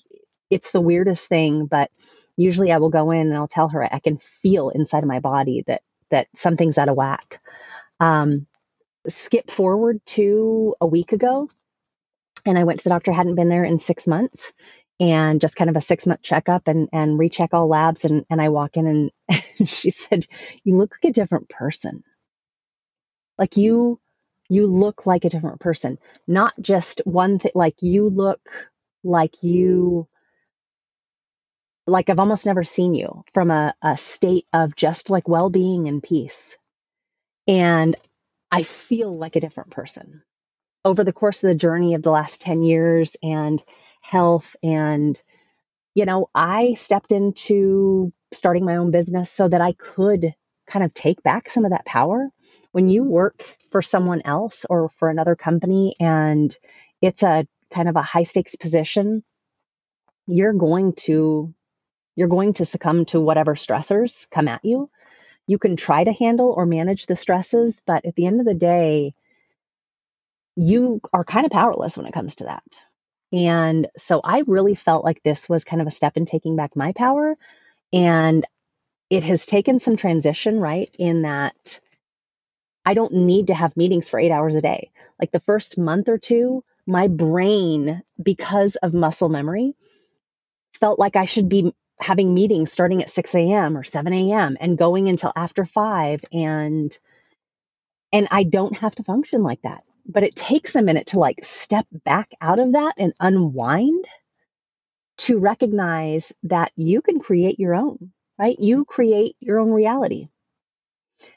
it's 0.51 0.73
the 0.73 0.81
weirdest 0.81 1.27
thing, 1.27 1.67
but 1.67 1.91
usually 2.37 2.73
I 2.73 2.79
will 2.79 2.91
go 2.91 3.11
in 3.11 3.29
and 3.29 3.35
I'll 3.35 3.49
tell 3.49 3.69
her 3.69 3.83
I 3.93 3.99
can 3.99 4.19
feel 4.19 4.69
inside 4.71 5.03
of 5.03 5.09
my 5.09 5.21
body 5.21 5.65
that 5.67 5.83
that 6.11 6.29
something's 6.37 6.79
out 6.79 6.89
of 6.89 6.97
whack. 6.97 7.41
Um, 8.01 8.47
skip 9.09 9.51
forward 9.51 10.05
to 10.07 10.75
a 10.81 10.87
week 10.87 11.13
ago, 11.13 11.49
and 12.45 12.59
I 12.59 12.65
went 12.65 12.81
to 12.81 12.85
the 12.85 12.91
doctor. 12.91 13.13
hadn't 13.13 13.35
been 13.35 13.49
there 13.49 13.65
in 13.65 13.79
six 13.79 14.07
months, 14.07 14.53
and 15.01 15.41
just 15.41 15.57
kind 15.57 15.71
of 15.71 15.77
a 15.77 15.81
six 15.81 16.07
month 16.07 16.23
checkup 16.23 16.69
and 16.69 16.89
and 16.93 17.19
recheck 17.19 17.55
all 17.55 17.69
labs. 17.69 18.05
And 18.05 18.25
and 18.31 18.41
I 18.43 18.49
walk 18.51 18.77
in 18.77 19.11
and 19.29 19.69
she 19.69 19.91
said, 19.91 20.27
"You 20.65 20.77
look 20.79 20.97
like 21.03 21.11
a 21.11 21.15
different 21.15 21.49
person. 21.49 22.05
Like 23.39 23.57
you." 23.57 23.99
Mm. 24.01 24.01
You 24.49 24.69
look 24.69 25.07
like 25.07 25.25
a 25.25 25.29
different 25.29 25.61
person, 25.61 25.99
not 26.29 26.55
just 26.61 27.03
one 27.05 27.41
thing. 27.41 27.51
Like 27.57 27.83
you 27.83 28.09
look 28.11 28.41
like 29.05 29.43
you 29.43 30.07
like 31.87 32.11
I've 32.11 32.21
almost 32.21 32.47
never 32.47 32.65
seen 32.65 32.95
you 32.95 33.25
from 33.35 33.51
a, 33.51 33.75
a 33.83 33.97
state 33.97 34.47
of 34.53 34.77
just 34.77 35.11
like 35.11 35.29
well 35.29 35.51
being 35.51 35.89
and 35.89 36.03
peace. 36.03 36.57
And 37.49 37.97
I 38.51 38.63
feel 38.65 39.13
like 39.13 39.37
a 39.37 39.41
different 39.41 39.71
person. 39.71 40.23
Over 40.85 41.05
the 41.05 41.13
course 41.13 41.43
of 41.43 41.49
the 41.49 41.55
journey 41.55 41.95
of 41.95 42.03
the 42.03 42.11
last 42.11 42.41
10 42.41 42.63
years 42.63 43.17
and 43.23 43.63
health, 44.07 44.55
and, 44.63 45.21
you 45.95 46.05
know, 46.05 46.31
I 46.35 46.75
stepped 46.75 47.13
into 47.13 48.13
starting 48.33 48.65
my 48.65 48.77
own 48.77 48.91
business 48.91 49.31
so 49.31 49.49
that 49.49 49.61
I 49.61 49.73
could 49.73 50.35
kind 50.67 50.85
of 50.85 50.95
take 50.95 51.23
back 51.23 51.49
some 51.49 51.65
of 51.65 51.71
that 51.71 51.87
power. 51.87 52.29
When 52.73 52.89
you 52.89 53.03
mm-hmm. 53.03 53.11
work 53.11 53.43
for 53.71 53.83
someone 53.83 54.23
else 54.25 54.65
or 54.69 54.89
for 54.91 55.09
another 55.09 55.37
company 55.37 55.95
and 56.01 56.57
it's 57.01 57.23
a 57.23 57.47
kind 57.73 57.89
of 57.89 57.97
a 57.97 58.03
high 58.03 58.25
stakes 58.25 58.55
position, 58.55 59.23
you're 60.27 60.53
going 60.53 60.93
to 60.95 61.55
you're 62.17 62.29
going 62.29 62.55
to 62.55 62.65
succumb 62.65 63.05
to 63.07 63.21
whatever 63.21 63.55
stressors 63.55 64.27
come 64.31 64.49
at 64.49 64.65
you. 64.65 64.89
You 65.47 65.59
can 65.59 65.77
try 65.77 66.03
to 66.03 66.13
handle 66.13 66.51
or 66.57 66.65
manage 66.65 67.07
the 67.07 67.15
stresses, 67.17 67.81
but 67.87 68.07
at 68.07 68.15
the 68.15 68.27
end 68.27 68.41
of 68.41 68.47
the 68.47 68.55
day, 68.55 69.15
you 70.57 71.01
are 71.13 71.25
kind 71.25 71.45
of 71.45 71.53
powerless 71.53 71.97
when 71.97 72.07
it 72.07 72.15
comes 72.15 72.35
to 72.37 72.45
that. 72.45 72.65
And 73.37 73.89
so 73.99 74.21
I 74.25 74.45
really 74.47 74.75
felt 74.75 75.05
like 75.05 75.23
this 75.23 75.49
was 75.49 75.65
kind 75.65 75.83
of 75.83 75.89
a 75.89 75.93
step 75.93 76.17
in 76.17 76.27
taking 76.27 76.57
back 76.57 76.75
my 76.75 76.93
power. 76.93 77.37
And 77.93 78.47
it 79.11 79.25
has 79.25 79.47
taken 79.47 79.81
some 79.81 79.97
transition, 79.97 80.61
right? 80.61 80.91
In 80.99 81.23
that 81.23 81.81
I 82.87 82.95
don't 82.95 83.13
need 83.13 83.49
to 83.49 83.55
have 83.55 83.77
meetings 83.77 84.09
for 84.09 84.19
eight 84.21 84.33
hours 84.33 84.57
a 84.57 84.63
day. 84.63 84.91
Like 85.21 85.33
the 85.33 85.41
first 85.41 85.79
month 85.79 86.09
or 86.09 86.19
two, 86.19 86.65
my 86.87 87.09
brain, 87.09 88.03
because 88.23 88.77
of 88.77 88.95
muscle 88.95 89.29
memory, 89.29 89.75
felt 90.81 90.99
like 90.99 91.17
I 91.17 91.25
should 91.27 91.49
be 91.49 91.75
having 92.01 92.35
meetings 92.35 92.73
starting 92.73 93.03
at 93.03 93.11
6 93.11 93.35
a.m. 93.35 93.77
or 93.77 93.85
7 93.85 94.13
a.m. 94.13 94.57
and 94.61 94.79
going 94.79 95.09
until 95.09 95.33
after 95.37 95.65
5 95.67 96.25
and 96.33 96.97
and 98.13 98.29
I 98.31 98.45
don't 98.45 98.77
have 98.79 98.95
to 98.97 99.05
function 99.05 99.43
like 99.43 99.63
that. 99.63 99.85
But 100.09 100.23
it 100.23 100.37
takes 100.37 100.75
a 100.75 100.83
minute 100.83 101.09
to 101.09 101.19
like 101.19 101.45
step 101.45 101.87
back 102.05 102.31
out 102.41 102.59
of 102.59 102.73
that 102.73 102.95
and 102.99 103.13
unwind 103.21 104.07
to 105.19 105.39
recognize 105.39 106.33
that 106.45 106.73
you 106.77 107.03
can 107.03 107.19
create 107.19 107.59
your 107.59 107.75
own, 107.75 108.13
right? 108.39 108.59
You 108.59 108.85
create 108.85 109.37
your 109.41 109.59
own 109.59 109.73
reality. 109.73 110.29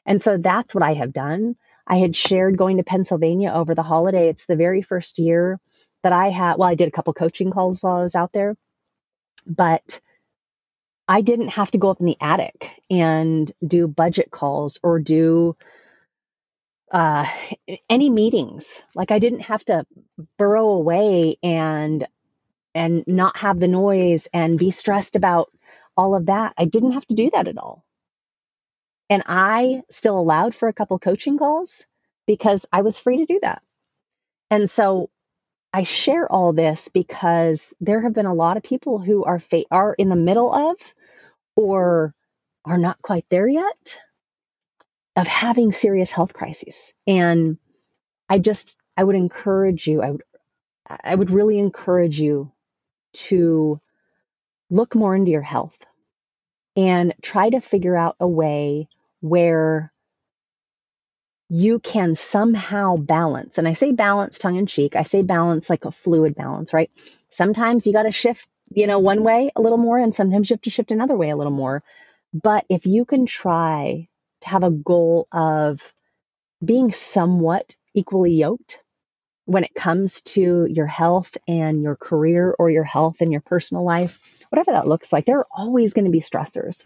And 0.06 0.22
so 0.22 0.38
that's 0.38 0.76
what 0.76 0.84
I 0.84 0.94
have 0.94 1.14
done. 1.14 1.56
I 1.88 1.98
had 1.98 2.16
shared 2.16 2.58
going 2.58 2.78
to 2.78 2.84
Pennsylvania 2.84 3.52
over 3.52 3.74
the 3.74 3.84
holiday. 3.84 4.30
It's 4.30 4.46
the 4.46 4.56
very 4.56 4.82
first 4.82 5.18
year 5.20 5.60
that 6.04 6.14
I 6.14 6.30
had, 6.30 6.58
well, 6.58 6.70
I 6.70 6.76
did 6.76 6.88
a 6.88 6.92
couple 6.92 7.14
coaching 7.14 7.52
calls 7.52 7.82
while 7.82 7.98
I 7.98 8.04
was 8.04 8.16
out 8.16 8.32
there, 8.34 8.56
but 9.48 10.00
I 11.08 11.22
didn't 11.22 11.50
have 11.50 11.72
to 11.72 11.78
go 11.78 11.90
up 11.90 12.00
in 12.00 12.06
the 12.06 12.18
attic 12.22 12.70
and 12.90 13.52
do 13.66 13.88
budget 13.88 14.30
calls 14.32 14.80
or 14.84 15.00
do 15.00 15.56
uh, 16.91 17.25
any 17.89 18.10
meetings. 18.10 18.65
Like 18.95 19.12
I 19.12 19.19
didn't 19.19 19.41
have 19.41 19.65
to 19.65 19.86
burrow 20.39 20.69
away 20.69 21.38
and 21.43 22.08
and 22.75 23.04
not 23.08 23.38
have 23.38 23.60
the 23.60 23.67
noise 23.67 24.28
and 24.34 24.60
be 24.60 24.71
stressed 24.71 25.15
about 25.15 25.49
all 25.97 26.15
of 26.15 26.28
that. 26.28 26.54
I 26.58 26.65
didn't 26.65 26.93
have 26.93 27.06
to 27.08 27.15
do 27.15 27.30
that 27.34 27.47
at 27.47 27.58
all. 27.58 27.86
And 29.10 29.23
I 29.28 29.84
still 29.91 30.19
allowed 30.19 30.56
for 30.56 30.69
a 30.69 30.73
couple 30.73 30.99
coaching 30.99 31.38
calls 31.39 31.86
because 32.28 32.65
I 32.73 32.82
was 32.84 32.99
free 32.99 33.17
to 33.19 33.25
do 33.28 33.39
that. 33.43 33.63
And 34.52 34.69
so 34.69 35.10
I 35.73 35.84
share 35.84 36.32
all 36.32 36.54
this 36.54 36.89
because 36.89 37.73
there 37.82 38.02
have 38.02 38.13
been 38.13 38.28
a 38.28 38.36
lot 38.36 38.58
of 38.58 38.63
people 38.63 38.99
who 38.99 39.25
are 39.25 39.39
fa- 39.39 39.65
are 39.71 39.93
in 39.95 40.10
the 40.10 40.17
middle 40.17 40.54
of 40.54 40.78
or 41.56 42.13
are 42.65 42.80
not 42.80 43.02
quite 43.04 43.25
there 43.30 43.47
yet 43.47 43.99
of 45.15 45.28
having 45.28 45.72
serious 45.72 46.12
health 46.12 46.34
crises. 46.34 46.93
And 47.08 47.58
I 48.30 48.39
just, 48.39 48.76
I 48.98 49.04
would 49.04 49.15
encourage 49.15 49.88
you, 49.88 50.02
I 50.02 50.12
would, 50.12 50.24
I 50.88 51.15
would 51.15 51.32
really 51.32 51.60
encourage 51.60 52.19
you 52.19 52.52
to 53.13 53.80
look 54.69 54.95
more 54.95 55.15
into 55.15 55.32
your 55.32 55.41
health 55.41 55.78
and 56.76 57.13
try 57.22 57.50
to 57.50 57.62
figure 57.62 57.95
out 57.95 58.15
a 58.19 58.28
way 58.28 58.88
where 59.22 59.91
you 61.50 61.80
can 61.80 62.15
somehow 62.15 62.98
balance. 62.98 63.58
And 63.58 63.67
I 63.67 63.74
say 63.74 63.91
balance 63.91 64.39
tongue 64.39 64.58
in 64.58 64.67
cheek. 64.67 64.95
I 64.95 65.04
say 65.04 65.24
balance 65.24 65.69
like 65.69 65.86
a 65.86 65.91
fluid 65.91 66.36
balance, 66.36 66.74
right? 66.74 66.91
Sometimes 67.30 67.88
you 67.88 67.93
got 67.93 68.04
to 68.04 68.12
shift 68.12 68.48
you 68.74 68.88
know, 68.88 69.00
one 69.00 69.24
way 69.24 69.52
a 69.56 69.62
little 69.62 69.78
more, 69.78 69.98
and 69.98 70.13
sometimes 70.13 70.50
you 70.50 70.56
have 70.56 70.62
to 70.62 70.69
shift 70.69 70.91
another 70.91 71.15
way 71.15 71.30
a 71.30 71.36
little 71.36 71.54
more. 71.54 71.84
But 72.34 72.65
if 72.69 72.86
you 72.86 73.06
can 73.06 73.26
try 73.26 74.09
to 74.41 74.49
have 74.49 74.63
a 74.63 74.71
goal 74.71 75.28
of 75.32 75.93
being 76.63 76.91
somewhat 76.91 77.75
equally 77.93 78.34
yoked 78.34 78.80
when 79.45 79.63
it 79.63 79.73
comes 79.73 80.21
to 80.21 80.67
your 80.69 80.86
health 80.86 81.36
and 81.47 81.82
your 81.82 81.95
career 81.95 82.56
or 82.60 82.69
your 82.69 82.84
health 82.84 83.17
and 83.19 83.32
your 83.32 83.41
personal 83.41 83.84
life, 83.84 84.19
whatever 84.49 84.71
that 84.71 84.88
looks 84.88 85.12
like, 85.12 85.25
there 85.25 85.39
are 85.39 85.47
always 85.56 85.93
going 85.93 86.06
to 86.06 86.12
be 86.12 86.19
stressors. 86.19 86.86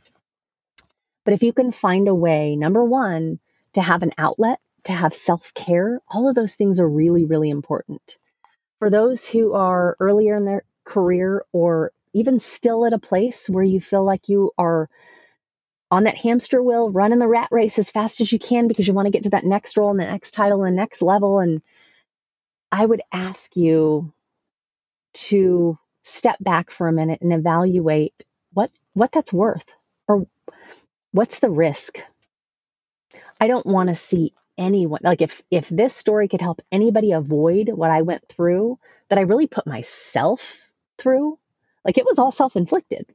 But 1.25 1.33
if 1.33 1.43
you 1.43 1.51
can 1.51 1.71
find 1.71 2.07
a 2.07 2.15
way, 2.15 2.55
number 2.55 2.83
one, 2.83 3.39
to 3.73 3.81
have 3.81 4.03
an 4.03 4.13
outlet, 4.17 4.59
to 4.85 4.93
have 4.93 5.13
self 5.13 5.53
care, 5.53 5.99
all 6.07 6.29
of 6.29 6.35
those 6.35 6.53
things 6.53 6.79
are 6.79 6.87
really, 6.87 7.25
really 7.25 7.49
important. 7.49 8.17
For 8.79 8.89
those 8.89 9.27
who 9.27 9.53
are 9.53 9.97
earlier 9.99 10.35
in 10.35 10.45
their 10.45 10.63
career 10.85 11.45
or 11.51 11.91
even 12.13 12.39
still 12.39 12.85
at 12.85 12.93
a 12.93 12.99
place 12.99 13.49
where 13.49 13.63
you 13.63 13.81
feel 13.81 14.03
like 14.03 14.29
you 14.29 14.51
are 14.57 14.89
on 15.93 16.05
that 16.05 16.17
hamster 16.17 16.63
wheel, 16.63 16.89
running 16.89 17.19
the 17.19 17.27
rat 17.27 17.47
race 17.51 17.77
as 17.77 17.91
fast 17.91 18.19
as 18.19 18.31
you 18.31 18.39
can 18.39 18.67
because 18.67 18.87
you 18.87 18.95
want 18.95 19.05
to 19.05 19.11
get 19.11 19.21
to 19.25 19.29
that 19.29 19.43
next 19.43 19.77
role 19.77 19.91
and 19.91 19.99
the 19.99 20.05
next 20.05 20.31
title 20.31 20.63
and 20.63 20.73
the 20.73 20.81
next 20.81 21.03
level. 21.03 21.37
And 21.37 21.61
I 22.71 22.83
would 22.83 23.03
ask 23.13 23.55
you 23.55 24.11
to 25.13 25.77
step 26.03 26.37
back 26.39 26.71
for 26.71 26.87
a 26.87 26.91
minute 26.91 27.21
and 27.21 27.31
evaluate 27.31 28.15
what 28.53 28.71
what 28.95 29.11
that's 29.11 29.31
worth 29.31 29.67
or 30.07 30.25
what's 31.11 31.37
the 31.37 31.51
risk. 31.51 31.99
I 33.39 33.45
don't 33.45 33.67
want 33.67 33.89
to 33.89 33.95
see 33.95 34.33
anyone 34.57 35.01
like 35.03 35.21
if 35.21 35.43
if 35.51 35.69
this 35.69 35.95
story 35.95 36.27
could 36.27 36.41
help 36.41 36.59
anybody 36.71 37.11
avoid 37.11 37.69
what 37.69 37.91
I 37.91 38.01
went 38.01 38.27
through 38.29 38.79
that 39.09 39.19
I 39.19 39.21
really 39.23 39.45
put 39.47 39.67
myself 39.67 40.63
through, 40.97 41.37
like 41.85 41.99
it 41.99 42.05
was 42.05 42.17
all 42.17 42.31
self 42.31 42.55
inflicted. 42.55 43.05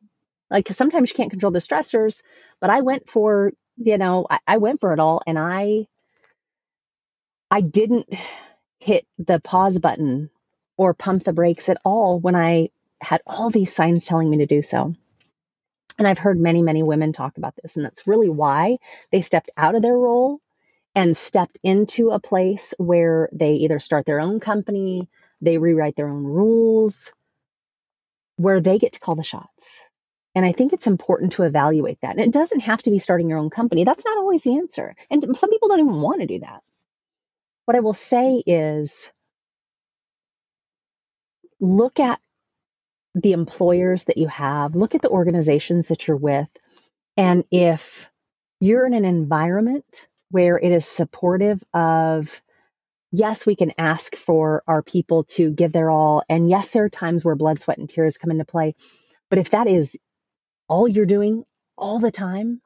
Like 0.51 0.69
sometimes 0.69 1.11
you 1.11 1.15
can't 1.15 1.31
control 1.31 1.53
the 1.53 1.59
stressors, 1.59 2.23
but 2.61 2.71
I 2.71 2.81
went 2.81 3.09
for, 3.11 3.53
you 3.77 3.99
know, 3.99 4.27
I, 4.31 4.39
I 4.47 4.57
went 4.59 4.81
for 4.81 4.93
it 4.93 5.01
all 5.01 5.21
and 5.27 5.39
I, 5.39 5.87
I 7.51 7.61
didn't 7.61 8.13
hit 8.81 9.07
the 9.19 9.41
pause 9.41 9.79
button 9.79 10.31
or 10.77 10.95
pump 10.95 11.25
the 11.25 11.33
brakes 11.33 11.69
at 11.69 11.79
all 11.85 12.19
when 12.19 12.35
I 12.35 12.71
had 13.01 13.21
all 13.27 13.51
these 13.51 13.75
signs 13.75 14.07
telling 14.07 14.31
me 14.31 14.39
to 14.39 14.47
do 14.47 14.63
so. 14.63 14.95
And 15.99 16.07
I've 16.07 16.19
heard 16.19 16.39
many, 16.39 16.63
many 16.63 16.83
women 16.83 17.13
talk 17.13 17.37
about 17.39 17.55
this. 17.61 17.77
And 17.77 17.85
that's 17.85 18.07
really 18.07 18.29
why 18.29 18.79
they 19.11 19.21
stepped 19.21 19.51
out 19.57 19.75
of 19.75 19.83
their 19.83 19.97
role 19.97 20.41
and 20.95 21.17
stepped 21.17 21.59
into 21.63 22.11
a 22.11 22.21
place 22.21 22.73
where 22.79 23.29
they 23.33 23.55
either 23.55 23.81
start 23.81 24.07
their 24.07 24.21
own 24.21 24.41
company, 24.41 25.09
they 25.41 25.59
rewrite 25.59 25.97
their 25.97 26.09
own 26.09 26.25
rules, 26.25 27.13
where 28.37 28.61
they 28.61 28.79
get 28.79 28.93
to 28.95 29.01
call 29.01 29.17
the 29.17 29.23
shots. 29.23 29.81
And 30.35 30.45
I 30.45 30.53
think 30.53 30.73
it's 30.73 30.87
important 30.87 31.33
to 31.33 31.43
evaluate 31.43 31.99
that. 32.03 32.13
And 32.13 32.21
it 32.21 32.33
doesn't 32.33 32.61
have 32.61 32.83
to 32.83 32.91
be 32.91 32.99
starting 32.99 33.29
your 33.29 33.39
own 33.39 33.51
company. 33.51 33.85
That's 33.85 34.05
not 34.05 34.19
always 34.19 34.43
the 34.43 34.57
answer. 34.57 34.95
And 35.11 35.25
some 35.37 35.51
people 35.51 35.69
don't 35.69 35.81
even 35.81 36.01
want 36.01 36.21
to 36.21 36.27
do 36.27 36.41
that. 36.41 36.63
What 37.65 37.77
I 37.77 37.81
will 37.81 37.95
say 37.95 38.43
is 38.47 39.11
look 41.61 41.99
at 41.99 42.21
the 43.15 43.33
employers 43.33 44.05
that 44.05 44.17
you 44.17 44.29
have, 44.29 44.77
look 44.77 44.95
at 44.95 45.03
the 45.03 45.09
organizations 45.09 45.89
that 45.89 46.07
you're 46.07 46.17
with. 46.17 46.49
And 47.17 47.45
if 47.51 48.09
you're 48.61 48.87
in 48.87 48.95
an 48.95 49.05
environment 49.05 50.07
where 50.31 50.57
it 50.57 50.71
is 50.71 50.87
supportive 50.87 51.63
of, 51.75 52.41
yes, 53.11 53.45
we 53.45 53.57
can 53.57 53.73
ask 53.77 54.15
for 54.15 54.63
our 54.69 54.83
people 54.83 55.25
to 55.25 55.51
give 55.51 55.73
their 55.73 55.91
all. 55.91 56.23
And 56.29 56.49
yes, 56.49 56.71
there 56.71 56.85
are 56.85 56.91
times 56.91 57.25
where 57.25 57.35
blood, 57.35 57.61
sweat, 57.61 57.79
and 57.79 57.89
tears 57.89 58.19
come 58.19 58.31
into 58.31 58.45
play. 58.45 58.75
But 59.31 59.39
if 59.39 59.51
that 59.51 59.67
is 59.67 59.97
all 60.69 60.89
you're 60.89 61.07
doing 61.07 61.45
all 61.77 61.99
the 61.99 62.11
time, 62.11 62.61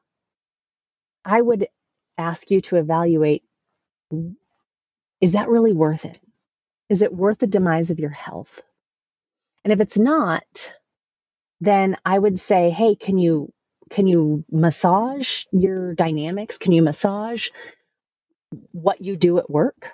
I 1.25 1.41
would 1.41 1.67
ask 2.17 2.51
you 2.51 2.61
to 2.61 2.77
evaluate 2.77 3.43
is 5.21 5.31
that 5.33 5.49
really 5.49 5.73
worth 5.73 6.05
it? 6.05 6.19
Is 6.89 7.01
it 7.01 7.13
worth 7.13 7.39
the 7.39 7.47
demise 7.47 7.91
of 7.91 7.99
your 7.99 8.09
health? 8.11 8.61
And 9.63 9.73
if 9.73 9.79
it's 9.79 9.97
not, 9.97 10.73
then 11.61 11.97
I 12.05 12.19
would 12.19 12.39
say, 12.39 12.69
hey, 12.69 12.95
can 12.95 13.17
you 13.17 13.51
can 13.89 14.07
you 14.07 14.43
massage 14.51 15.45
your 15.51 15.93
dynamics? 15.93 16.57
Can 16.57 16.71
you 16.71 16.81
massage 16.81 17.49
what 18.71 19.01
you 19.01 19.15
do 19.15 19.37
at 19.37 19.49
work? 19.49 19.91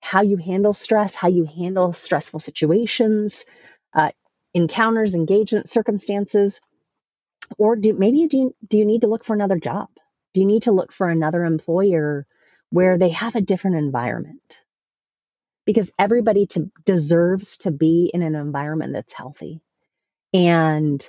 How 0.00 0.22
you 0.22 0.36
handle 0.36 0.72
stress, 0.72 1.14
how 1.14 1.28
you 1.28 1.44
handle 1.44 1.92
stressful 1.92 2.40
situations, 2.40 3.44
uh, 3.94 4.10
encounters, 4.54 5.14
engagement, 5.14 5.68
circumstances, 5.68 6.60
or 7.58 7.76
do 7.76 7.94
maybe 7.94 8.18
you 8.18 8.28
do, 8.28 8.54
do 8.68 8.78
you 8.78 8.84
need 8.84 9.02
to 9.02 9.08
look 9.08 9.24
for 9.24 9.34
another 9.34 9.58
job? 9.58 9.88
Do 10.34 10.40
you 10.40 10.46
need 10.46 10.64
to 10.64 10.72
look 10.72 10.92
for 10.92 11.08
another 11.08 11.44
employer 11.44 12.26
where 12.70 12.98
they 12.98 13.10
have 13.10 13.36
a 13.36 13.40
different 13.40 13.76
environment? 13.76 14.42
because 15.66 15.92
everybody 15.98 16.46
to, 16.48 16.70
deserves 16.84 17.58
to 17.58 17.70
be 17.70 18.10
in 18.12 18.22
an 18.22 18.34
environment 18.34 18.92
that's 18.92 19.14
healthy. 19.14 19.60
And 20.34 21.06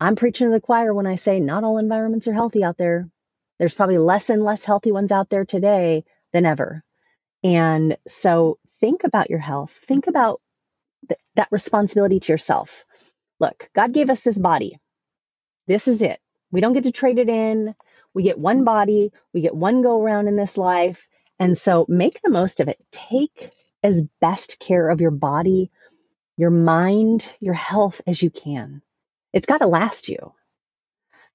I'm 0.00 0.16
preaching 0.16 0.48
to 0.48 0.52
the 0.52 0.60
choir 0.60 0.94
when 0.94 1.06
I 1.06 1.16
say 1.16 1.40
not 1.40 1.64
all 1.64 1.78
environments 1.78 2.28
are 2.28 2.34
healthy 2.34 2.64
out 2.64 2.78
there. 2.78 3.08
There's 3.58 3.74
probably 3.74 3.98
less 3.98 4.30
and 4.30 4.44
less 4.44 4.64
healthy 4.64 4.92
ones 4.92 5.12
out 5.12 5.30
there 5.30 5.44
today 5.44 6.04
than 6.32 6.46
ever. 6.46 6.84
And 7.44 7.98
so 8.08 8.58
think 8.80 9.04
about 9.04 9.30
your 9.30 9.40
health. 9.40 9.78
Think 9.88 10.06
about 10.08 10.40
th- 11.08 11.20
that 11.36 11.48
responsibility 11.50 12.20
to 12.20 12.32
yourself. 12.32 12.84
Look, 13.40 13.70
God 13.74 13.92
gave 13.92 14.10
us 14.10 14.20
this 14.20 14.38
body. 14.38 14.78
This 15.68 15.86
is 15.86 16.02
it. 16.02 16.18
We 16.50 16.60
don't 16.60 16.72
get 16.72 16.84
to 16.84 16.92
trade 16.92 17.18
it 17.18 17.28
in. 17.28 17.74
We 18.14 18.22
get 18.22 18.38
one 18.38 18.64
body, 18.64 19.12
we 19.32 19.42
get 19.42 19.54
one 19.54 19.82
go 19.82 20.02
around 20.02 20.26
in 20.26 20.34
this 20.34 20.56
life. 20.56 21.06
And 21.38 21.56
so 21.56 21.86
make 21.88 22.20
the 22.22 22.30
most 22.30 22.58
of 22.58 22.68
it. 22.68 22.84
Take 22.90 23.52
as 23.84 24.02
best 24.20 24.58
care 24.58 24.88
of 24.88 25.00
your 25.00 25.12
body, 25.12 25.70
your 26.36 26.50
mind, 26.50 27.28
your 27.38 27.54
health 27.54 28.00
as 28.06 28.22
you 28.22 28.30
can. 28.30 28.82
It's 29.32 29.46
got 29.46 29.58
to 29.58 29.66
last 29.66 30.08
you. 30.08 30.32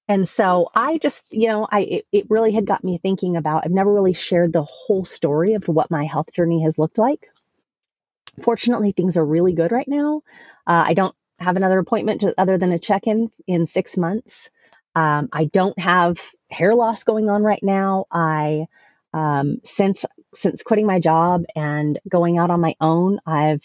And 0.09 0.27
so 0.27 0.69
I 0.75 0.97
just, 0.97 1.23
you 1.29 1.47
know, 1.47 1.67
I 1.71 1.79
it, 1.81 2.05
it, 2.11 2.29
really 2.29 2.51
had 2.51 2.65
got 2.67 2.83
me 2.83 2.97
thinking 2.97 3.37
about 3.37 3.63
I've 3.63 3.71
never 3.71 3.93
really 3.93 4.13
shared 4.13 4.51
the 4.51 4.63
whole 4.63 5.05
story 5.05 5.53
of 5.53 5.67
what 5.67 5.89
my 5.89 6.03
health 6.03 6.33
journey 6.33 6.63
has 6.63 6.77
looked 6.77 6.97
like. 6.97 7.29
Fortunately, 8.41 8.91
things 8.91 9.15
are 9.15 9.25
really 9.25 9.53
good 9.53 9.71
right 9.71 9.87
now. 9.87 10.23
Uh, 10.67 10.83
I 10.87 10.93
don't 10.93 11.15
have 11.43 11.57
another 11.57 11.79
appointment 11.79 12.21
to, 12.21 12.33
other 12.37 12.57
than 12.57 12.71
a 12.71 12.79
check-in 12.79 13.31
in 13.47 13.67
six 13.67 13.97
months. 13.97 14.49
Um, 14.95 15.29
I 15.31 15.45
don't 15.45 15.77
have 15.79 16.19
hair 16.49 16.75
loss 16.75 17.03
going 17.03 17.29
on 17.29 17.43
right 17.43 17.63
now. 17.63 18.05
I 18.11 18.67
um, 19.13 19.59
since 19.63 20.05
since 20.33 20.63
quitting 20.63 20.87
my 20.87 20.99
job 20.99 21.43
and 21.55 21.99
going 22.07 22.37
out 22.37 22.49
on 22.49 22.59
my 22.61 22.75
own, 22.81 23.19
I've 23.25 23.63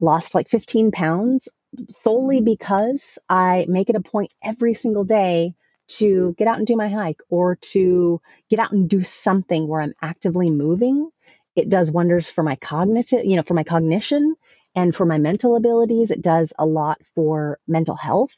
lost 0.00 0.34
like 0.34 0.48
15 0.48 0.90
pounds 0.90 1.48
solely 1.90 2.40
because 2.40 3.18
I 3.28 3.66
make 3.68 3.90
it 3.90 3.96
a 3.96 4.00
point 4.00 4.32
every 4.42 4.74
single 4.74 5.04
day 5.04 5.54
to 5.86 6.34
get 6.38 6.48
out 6.48 6.58
and 6.58 6.66
do 6.66 6.76
my 6.76 6.88
hike 6.88 7.20
or 7.28 7.56
to 7.56 8.20
get 8.48 8.58
out 8.58 8.72
and 8.72 8.88
do 8.88 9.02
something 9.02 9.68
where 9.68 9.80
I'm 9.80 9.94
actively 10.02 10.50
moving. 10.50 11.10
It 11.56 11.68
does 11.68 11.90
wonders 11.90 12.28
for 12.28 12.42
my 12.42 12.56
cognitive, 12.56 13.24
you 13.24 13.36
know, 13.36 13.42
for 13.42 13.54
my 13.54 13.64
cognition 13.64 14.34
and 14.74 14.94
for 14.94 15.06
my 15.06 15.18
mental 15.18 15.56
abilities. 15.56 16.10
It 16.10 16.22
does 16.22 16.52
a 16.58 16.66
lot 16.66 17.00
for 17.14 17.58
mental 17.66 17.96
health. 17.96 18.34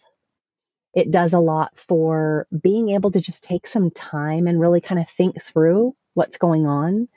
It 0.94 1.10
does 1.10 1.34
a 1.34 1.38
lot 1.38 1.78
for 1.78 2.46
being 2.62 2.90
able 2.90 3.10
to 3.10 3.20
just 3.20 3.44
take 3.44 3.66
some 3.66 3.90
time 3.90 4.46
and 4.46 4.60
really 4.60 4.80
kind 4.80 5.00
of 5.00 5.08
think 5.08 5.42
through 5.42 5.94
what's 6.14 6.38
going 6.38 6.66
on. 6.66 7.08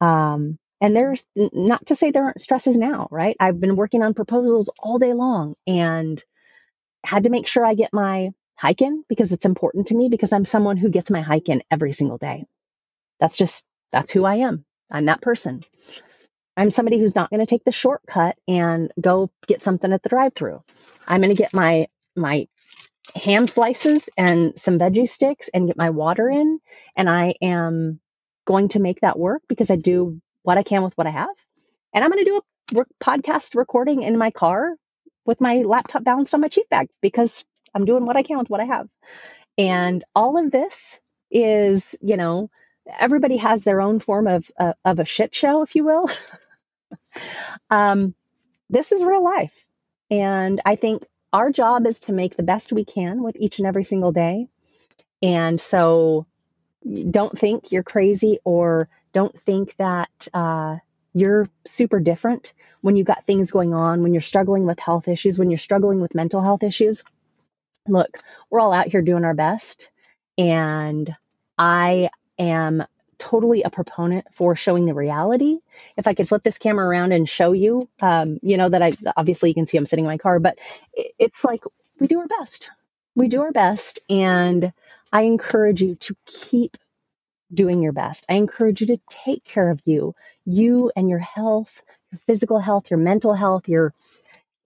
Um, 0.00 0.58
and 0.80 0.94
there's 0.94 1.24
not 1.34 1.86
to 1.86 1.94
say 1.94 2.10
there 2.10 2.24
aren't 2.24 2.40
stresses 2.40 2.76
now, 2.76 3.08
right? 3.10 3.36
I've 3.40 3.60
been 3.60 3.76
working 3.76 4.02
on 4.02 4.12
proposals 4.12 4.68
all 4.78 4.98
day 4.98 5.14
long 5.14 5.54
and 5.66 6.22
had 7.04 7.24
to 7.24 7.30
make 7.30 7.46
sure 7.46 7.64
I 7.64 7.74
get 7.74 7.94
my 7.94 8.30
hike 8.56 8.82
in 8.82 9.04
because 9.08 9.32
it's 9.32 9.46
important 9.46 9.88
to 9.88 9.96
me 9.96 10.08
because 10.08 10.32
I'm 10.32 10.44
someone 10.44 10.76
who 10.76 10.90
gets 10.90 11.10
my 11.10 11.22
hike 11.22 11.48
in 11.48 11.62
every 11.70 11.94
single 11.94 12.18
day. 12.18 12.44
That's 13.20 13.36
just, 13.36 13.64
that's 13.92 14.12
who 14.12 14.24
I 14.24 14.36
am. 14.36 14.64
I'm 14.90 15.06
that 15.06 15.22
person. 15.22 15.64
I'm 16.56 16.70
somebody 16.70 16.98
who's 16.98 17.14
not 17.14 17.30
going 17.30 17.40
to 17.40 17.46
take 17.46 17.64
the 17.64 17.72
shortcut 17.72 18.36
and 18.48 18.92
go 19.00 19.30
get 19.46 19.62
something 19.62 19.92
at 19.92 20.02
the 20.02 20.08
drive 20.08 20.34
through. 20.34 20.62
I'm 21.08 21.20
going 21.20 21.34
to 21.34 21.40
get 21.42 21.54
my, 21.54 21.88
my 22.16 22.46
ham 23.16 23.46
slices 23.46 24.08
and 24.16 24.58
some 24.58 24.78
veggie 24.78 25.08
sticks 25.08 25.50
and 25.52 25.66
get 25.66 25.76
my 25.76 25.90
water 25.90 26.28
in. 26.30 26.60
And 26.96 27.08
I 27.10 27.34
am 27.42 28.00
going 28.46 28.68
to 28.70 28.80
make 28.80 29.00
that 29.00 29.18
work 29.18 29.42
because 29.48 29.70
I 29.70 29.76
do 29.76 30.20
what 30.42 30.58
I 30.58 30.62
can 30.62 30.82
with 30.82 30.96
what 30.96 31.06
I 31.06 31.10
have. 31.10 31.28
And 31.92 32.04
I'm 32.04 32.10
going 32.10 32.24
to 32.24 32.30
do 32.30 32.36
a 32.38 32.74
work, 32.74 32.88
podcast 33.02 33.54
recording 33.54 34.02
in 34.02 34.18
my 34.18 34.30
car 34.30 34.74
with 35.26 35.40
my 35.40 35.58
laptop 35.58 36.04
balanced 36.04 36.34
on 36.34 36.40
my 36.40 36.48
cheek 36.48 36.68
bag 36.68 36.88
because 37.00 37.44
I'm 37.74 37.84
doing 37.84 38.06
what 38.06 38.16
I 38.16 38.22
can 38.22 38.38
with 38.38 38.50
what 38.50 38.60
I 38.60 38.64
have. 38.64 38.88
And 39.58 40.04
all 40.14 40.38
of 40.38 40.50
this 40.50 40.98
is, 41.30 41.94
you 42.00 42.16
know, 42.16 42.50
everybody 42.98 43.36
has 43.38 43.62
their 43.62 43.80
own 43.80 44.00
form 44.00 44.26
of 44.26 44.50
uh, 44.58 44.74
of 44.84 44.98
a 44.98 45.04
shit 45.04 45.34
show, 45.34 45.62
if 45.62 45.74
you 45.74 45.84
will. 45.84 46.08
um, 47.70 48.14
this 48.70 48.92
is 48.92 49.02
real 49.02 49.22
life, 49.24 49.52
and 50.10 50.60
I 50.64 50.76
think 50.76 51.04
our 51.32 51.50
job 51.50 51.86
is 51.86 51.98
to 52.00 52.12
make 52.12 52.36
the 52.36 52.42
best 52.44 52.72
we 52.72 52.84
can 52.84 53.22
with 53.22 53.36
each 53.36 53.58
and 53.58 53.66
every 53.66 53.84
single 53.84 54.12
day. 54.12 54.46
And 55.20 55.60
so 55.60 56.26
don't 57.10 57.36
think 57.36 57.72
you're 57.72 57.82
crazy 57.82 58.38
or 58.44 58.88
don't 59.12 59.38
think 59.40 59.74
that 59.78 60.28
uh, 60.32 60.76
you're 61.12 61.48
super 61.66 61.98
different 61.98 62.52
when 62.82 62.94
you've 62.94 63.06
got 63.06 63.26
things 63.26 63.50
going 63.50 63.74
on, 63.74 64.02
when 64.02 64.12
you're 64.12 64.20
struggling 64.20 64.66
with 64.66 64.78
health 64.78 65.08
issues, 65.08 65.38
when 65.38 65.50
you're 65.50 65.58
struggling 65.58 66.00
with 66.00 66.14
mental 66.14 66.40
health 66.40 66.62
issues. 66.62 67.02
Look, 67.88 68.18
we're 68.50 68.60
all 68.60 68.72
out 68.72 68.88
here 68.88 69.02
doing 69.02 69.24
our 69.24 69.34
best. 69.34 69.90
And 70.38 71.14
I 71.58 72.10
am 72.38 72.84
totally 73.24 73.62
a 73.62 73.70
proponent 73.70 74.26
for 74.34 74.54
showing 74.54 74.84
the 74.84 74.94
reality. 74.94 75.58
If 75.96 76.06
I 76.06 76.14
could 76.14 76.28
flip 76.28 76.42
this 76.42 76.58
camera 76.58 76.86
around 76.86 77.12
and 77.12 77.28
show 77.28 77.52
you, 77.52 77.88
um, 78.02 78.38
you 78.42 78.56
know, 78.58 78.68
that 78.68 78.82
I 78.82 78.92
obviously 79.16 79.48
you 79.48 79.54
can 79.54 79.66
see 79.66 79.78
I'm 79.78 79.86
sitting 79.86 80.04
in 80.04 80.10
my 80.10 80.18
car, 80.18 80.38
but 80.40 80.58
it's 80.94 81.42
like 81.42 81.64
we 81.98 82.06
do 82.06 82.20
our 82.20 82.26
best. 82.26 82.70
We 83.14 83.28
do 83.28 83.40
our 83.40 83.52
best. 83.52 84.00
And 84.10 84.72
I 85.10 85.22
encourage 85.22 85.80
you 85.80 85.94
to 85.96 86.14
keep 86.26 86.76
doing 87.52 87.82
your 87.82 87.92
best. 87.92 88.26
I 88.28 88.34
encourage 88.34 88.82
you 88.82 88.88
to 88.88 89.00
take 89.08 89.44
care 89.44 89.70
of 89.70 89.80
you, 89.86 90.14
you 90.44 90.92
and 90.94 91.08
your 91.08 91.20
health, 91.20 91.82
your 92.12 92.20
physical 92.26 92.58
health, 92.58 92.90
your 92.90 92.98
mental 92.98 93.32
health, 93.32 93.68
your 93.68 93.94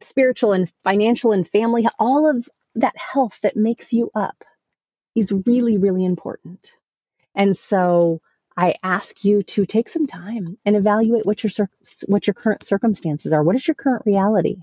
spiritual 0.01 0.53
and 0.53 0.71
financial 0.85 1.33
and 1.33 1.49
family, 1.49 1.87
all 1.99 2.29
of 2.29 2.49
that 2.75 2.97
health 2.97 3.38
that 3.42 3.57
makes 3.57 3.92
you 3.92 4.11
up 4.14 4.44
is 5.14 5.33
really, 5.47 5.79
really 5.79 6.05
important. 6.05 6.71
And 7.35 7.57
so 7.57 8.21
I 8.59 8.75
ask 8.83 9.25
you 9.25 9.44
to 9.44 9.66
take 9.66 9.88
some 9.88 10.09
time 10.09 10.59
and 10.66 10.75
evaluate 10.75 11.25
what 11.25 11.44
your 11.44 11.71
what 12.07 12.27
your 12.27 12.35
current 12.35 12.64
circumstances 12.64 13.33
are. 13.33 13.44
What 13.44 13.55
is 13.55 13.68
your 13.68 13.77
current 13.77 14.03
reality? 14.05 14.57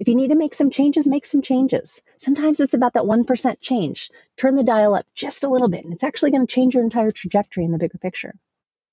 If 0.00 0.08
you 0.08 0.14
need 0.14 0.28
to 0.28 0.36
make 0.36 0.54
some 0.54 0.70
changes, 0.70 1.06
make 1.06 1.26
some 1.26 1.42
changes. 1.42 2.00
Sometimes 2.16 2.60
it's 2.60 2.72
about 2.72 2.94
that 2.94 3.04
1% 3.04 3.60
change. 3.60 4.10
Turn 4.38 4.54
the 4.54 4.64
dial 4.64 4.94
up 4.94 5.06
just 5.14 5.44
a 5.44 5.48
little 5.48 5.68
bit, 5.68 5.84
and 5.84 5.92
it's 5.92 6.02
actually 6.02 6.30
going 6.30 6.46
to 6.46 6.52
change 6.52 6.74
your 6.74 6.82
entire 6.82 7.12
trajectory 7.12 7.64
in 7.64 7.72
the 7.72 7.78
bigger 7.78 7.98
picture. 7.98 8.34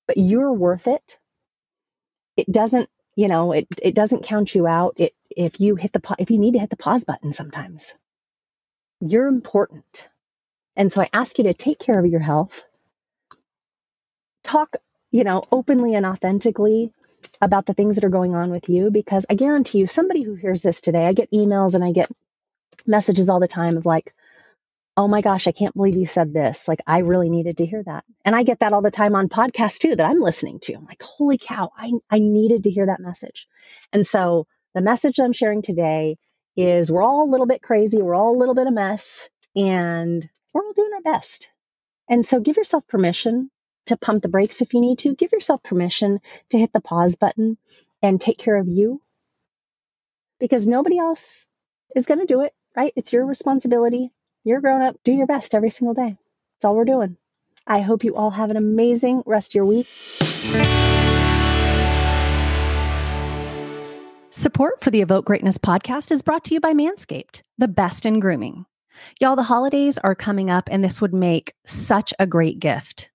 But 0.06 0.18
you're 0.18 0.52
worth 0.52 0.86
it. 0.86 1.16
It 2.36 2.52
doesn't, 2.52 2.90
you 3.16 3.28
know, 3.28 3.52
it, 3.52 3.66
it 3.82 3.94
doesn't 3.94 4.24
count 4.24 4.54
you 4.54 4.66
out. 4.66 4.94
It, 4.98 5.14
if 5.30 5.58
you 5.58 5.74
hit 5.74 5.94
the, 5.94 6.02
if 6.18 6.30
you 6.30 6.38
need 6.38 6.52
to 6.52 6.60
hit 6.60 6.70
the 6.70 6.76
pause 6.76 7.02
button 7.02 7.32
sometimes, 7.32 7.94
you're 9.00 9.26
important. 9.26 10.06
And 10.76 10.92
so 10.92 11.00
I 11.00 11.08
ask 11.14 11.38
you 11.38 11.44
to 11.44 11.54
take 11.54 11.78
care 11.78 11.98
of 11.98 12.06
your 12.06 12.20
health. 12.20 12.62
Talk, 14.50 14.74
you 15.12 15.22
know, 15.22 15.44
openly 15.52 15.94
and 15.94 16.04
authentically 16.04 16.92
about 17.40 17.66
the 17.66 17.72
things 17.72 17.94
that 17.94 18.02
are 18.02 18.08
going 18.08 18.34
on 18.34 18.50
with 18.50 18.68
you 18.68 18.90
because 18.90 19.24
I 19.30 19.34
guarantee 19.34 19.78
you, 19.78 19.86
somebody 19.86 20.24
who 20.24 20.34
hears 20.34 20.60
this 20.60 20.80
today, 20.80 21.06
I 21.06 21.12
get 21.12 21.30
emails 21.30 21.74
and 21.74 21.84
I 21.84 21.92
get 21.92 22.10
messages 22.84 23.28
all 23.28 23.38
the 23.38 23.46
time 23.46 23.76
of 23.76 23.86
like, 23.86 24.12
oh 24.96 25.06
my 25.06 25.20
gosh, 25.20 25.46
I 25.46 25.52
can't 25.52 25.76
believe 25.76 25.94
you 25.94 26.04
said 26.04 26.32
this. 26.32 26.66
Like, 26.66 26.80
I 26.84 26.98
really 26.98 27.30
needed 27.30 27.58
to 27.58 27.64
hear 27.64 27.84
that. 27.84 28.02
And 28.24 28.34
I 28.34 28.42
get 28.42 28.58
that 28.58 28.72
all 28.72 28.82
the 28.82 28.90
time 28.90 29.14
on 29.14 29.28
podcasts 29.28 29.78
too 29.78 29.94
that 29.94 30.10
I'm 30.10 30.18
listening 30.18 30.58
to. 30.62 30.74
I'm 30.74 30.84
like, 30.84 31.00
holy 31.00 31.38
cow, 31.38 31.70
I, 31.78 31.92
I 32.10 32.18
needed 32.18 32.64
to 32.64 32.70
hear 32.70 32.86
that 32.86 32.98
message. 32.98 33.46
And 33.92 34.04
so 34.04 34.48
the 34.74 34.80
message 34.80 35.20
I'm 35.20 35.32
sharing 35.32 35.62
today 35.62 36.16
is 36.56 36.90
we're 36.90 37.04
all 37.04 37.22
a 37.22 37.30
little 37.30 37.46
bit 37.46 37.62
crazy, 37.62 38.02
we're 38.02 38.16
all 38.16 38.36
a 38.36 38.40
little 38.40 38.56
bit 38.56 38.66
a 38.66 38.72
mess, 38.72 39.28
and 39.54 40.28
we're 40.52 40.62
all 40.64 40.72
doing 40.72 40.90
our 40.92 41.12
best. 41.12 41.52
And 42.08 42.26
so 42.26 42.40
give 42.40 42.56
yourself 42.56 42.84
permission 42.88 43.48
to 43.90 43.96
pump 43.96 44.22
the 44.22 44.28
brakes 44.28 44.62
if 44.62 44.72
you 44.72 44.80
need 44.80 44.98
to. 45.00 45.14
Give 45.14 45.32
yourself 45.32 45.62
permission 45.62 46.20
to 46.50 46.58
hit 46.58 46.72
the 46.72 46.80
pause 46.80 47.16
button 47.16 47.58
and 48.02 48.20
take 48.20 48.38
care 48.38 48.56
of 48.56 48.68
you 48.68 49.02
because 50.38 50.66
nobody 50.66 50.98
else 50.98 51.46
is 51.94 52.06
going 52.06 52.20
to 52.20 52.26
do 52.26 52.40
it, 52.42 52.54
right? 52.76 52.92
It's 52.96 53.12
your 53.12 53.26
responsibility. 53.26 54.12
You're 54.44 54.60
grown 54.60 54.80
up. 54.80 54.96
Do 55.04 55.12
your 55.12 55.26
best 55.26 55.54
every 55.54 55.70
single 55.70 55.94
day. 55.94 56.16
That's 56.54 56.64
all 56.64 56.76
we're 56.76 56.84
doing. 56.84 57.16
I 57.66 57.80
hope 57.80 58.04
you 58.04 58.16
all 58.16 58.30
have 58.30 58.50
an 58.50 58.56
amazing 58.56 59.22
rest 59.26 59.50
of 59.50 59.54
your 59.56 59.66
week. 59.66 59.86
Support 64.30 64.80
for 64.80 64.90
the 64.90 65.02
Evoke 65.02 65.26
Greatness 65.26 65.58
podcast 65.58 66.10
is 66.10 66.22
brought 66.22 66.44
to 66.44 66.54
you 66.54 66.60
by 66.60 66.72
Manscaped, 66.72 67.42
the 67.58 67.68
best 67.68 68.06
in 68.06 68.20
grooming. 68.20 68.66
Y'all, 69.20 69.36
the 69.36 69.42
holidays 69.42 69.98
are 69.98 70.14
coming 70.14 70.48
up, 70.48 70.68
and 70.70 70.82
this 70.82 71.00
would 71.00 71.14
make 71.14 71.54
such 71.66 72.14
a 72.18 72.26
great 72.26 72.60
gift. 72.60 73.09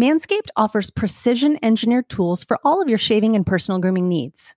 Manscaped 0.00 0.48
offers 0.56 0.90
precision 0.90 1.58
engineered 1.62 2.08
tools 2.08 2.42
for 2.42 2.58
all 2.64 2.80
of 2.80 2.88
your 2.88 2.96
shaving 2.96 3.36
and 3.36 3.44
personal 3.44 3.78
grooming 3.78 4.08
needs. 4.08 4.54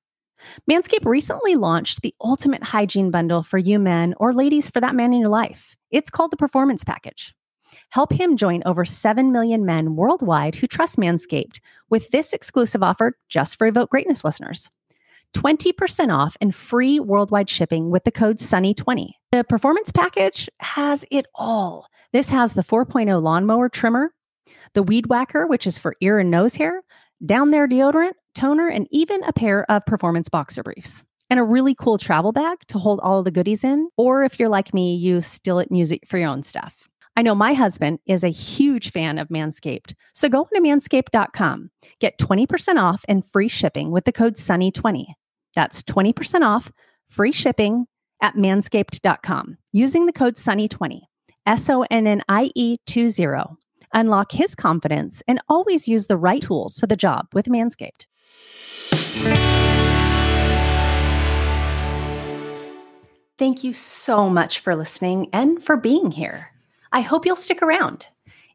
Manscaped 0.71 1.05
recently 1.05 1.55
launched 1.55 2.01
the 2.01 2.15
ultimate 2.21 2.63
hygiene 2.63 3.11
bundle 3.11 3.43
for 3.43 3.57
you 3.57 3.77
men 3.77 4.13
or 4.15 4.31
ladies 4.31 4.69
for 4.69 4.79
that 4.79 4.95
man 4.95 5.11
in 5.11 5.19
your 5.19 5.27
life. 5.27 5.75
It's 5.91 6.09
called 6.09 6.31
the 6.31 6.37
Performance 6.37 6.85
Package. 6.85 7.35
Help 7.89 8.13
him 8.13 8.37
join 8.37 8.63
over 8.65 8.85
7 8.85 9.33
million 9.33 9.65
men 9.65 9.97
worldwide 9.97 10.55
who 10.55 10.65
trust 10.65 10.95
Manscaped 10.95 11.59
with 11.89 12.09
this 12.11 12.31
exclusive 12.31 12.81
offer 12.81 13.17
just 13.27 13.57
for 13.57 13.67
Evoke 13.67 13.89
Greatness 13.89 14.23
listeners. 14.23 14.71
20% 15.33 16.15
off 16.15 16.37
and 16.39 16.55
free 16.55 17.01
worldwide 17.01 17.49
shipping 17.49 17.89
with 17.89 18.05
the 18.05 18.11
code 18.11 18.37
SONNIE20. 18.37 19.09
The 19.33 19.43
performance 19.43 19.91
package 19.91 20.47
has 20.61 21.03
it 21.11 21.25
all. 21.35 21.87
This 22.13 22.29
has 22.29 22.53
the 22.53 22.63
4.0 22.63 23.21
lawnmower 23.21 23.67
trimmer, 23.67 24.12
the 24.73 24.83
weed 24.83 25.07
whacker, 25.07 25.47
which 25.47 25.67
is 25.67 25.77
for 25.77 25.95
ear 26.01 26.19
and 26.19 26.31
nose 26.31 26.55
hair, 26.55 26.83
down 27.25 27.51
there 27.51 27.67
deodorant, 27.67 28.13
toner, 28.35 28.67
and 28.67 28.87
even 28.91 29.23
a 29.23 29.33
pair 29.33 29.69
of 29.71 29.85
performance 29.85 30.29
boxer 30.29 30.63
briefs. 30.63 31.03
And 31.29 31.39
a 31.39 31.43
really 31.43 31.73
cool 31.73 31.97
travel 31.97 32.31
bag 32.31 32.59
to 32.67 32.77
hold 32.77 32.99
all 33.01 33.19
of 33.19 33.25
the 33.25 33.31
goodies 33.31 33.63
in. 33.63 33.89
Or 33.97 34.23
if 34.23 34.39
you're 34.39 34.49
like 34.49 34.73
me, 34.73 34.95
you 34.95 35.21
steal 35.21 35.59
it 35.59 35.69
and 35.69 35.77
use 35.77 35.91
it 35.91 36.07
for 36.07 36.17
your 36.17 36.29
own 36.29 36.43
stuff. 36.43 36.87
I 37.15 37.21
know 37.21 37.35
my 37.35 37.53
husband 37.53 37.99
is 38.05 38.23
a 38.23 38.29
huge 38.29 38.91
fan 38.91 39.17
of 39.17 39.29
Manscaped. 39.29 39.93
So 40.13 40.29
go 40.29 40.47
to 40.53 40.61
manscaped.com. 40.61 41.69
Get 41.99 42.17
20% 42.17 42.75
off 42.75 43.05
and 43.07 43.25
free 43.25 43.47
shipping 43.47 43.91
with 43.91 44.05
the 44.05 44.11
code 44.11 44.35
SONNIE20. 44.35 45.05
That's 45.55 45.83
20% 45.83 46.41
off, 46.41 46.71
free 47.07 47.31
shipping 47.31 47.85
at 48.21 48.35
manscaped.com 48.35 49.57
using 49.71 50.05
the 50.05 50.13
code 50.13 50.35
SONNIE20. 50.35 51.01
S 51.45 51.69
O 51.69 51.85
N 51.91 52.07
N 52.07 52.21
I 52.29 52.51
E 52.55 52.77
20. 52.85 53.62
Unlock 53.93 54.31
his 54.31 54.55
confidence 54.55 55.21
and 55.27 55.39
always 55.47 55.87
use 55.87 56.07
the 56.07 56.17
right 56.17 56.41
tools 56.41 56.79
for 56.79 56.87
the 56.87 56.95
job 56.95 57.27
with 57.33 57.45
Manscaped. 57.45 58.07
Thank 63.37 63.63
you 63.63 63.73
so 63.73 64.29
much 64.29 64.59
for 64.59 64.75
listening 64.75 65.29
and 65.33 65.63
for 65.63 65.75
being 65.75 66.11
here. 66.11 66.51
I 66.91 67.01
hope 67.01 67.25
you'll 67.25 67.35
stick 67.35 67.61
around. 67.61 68.07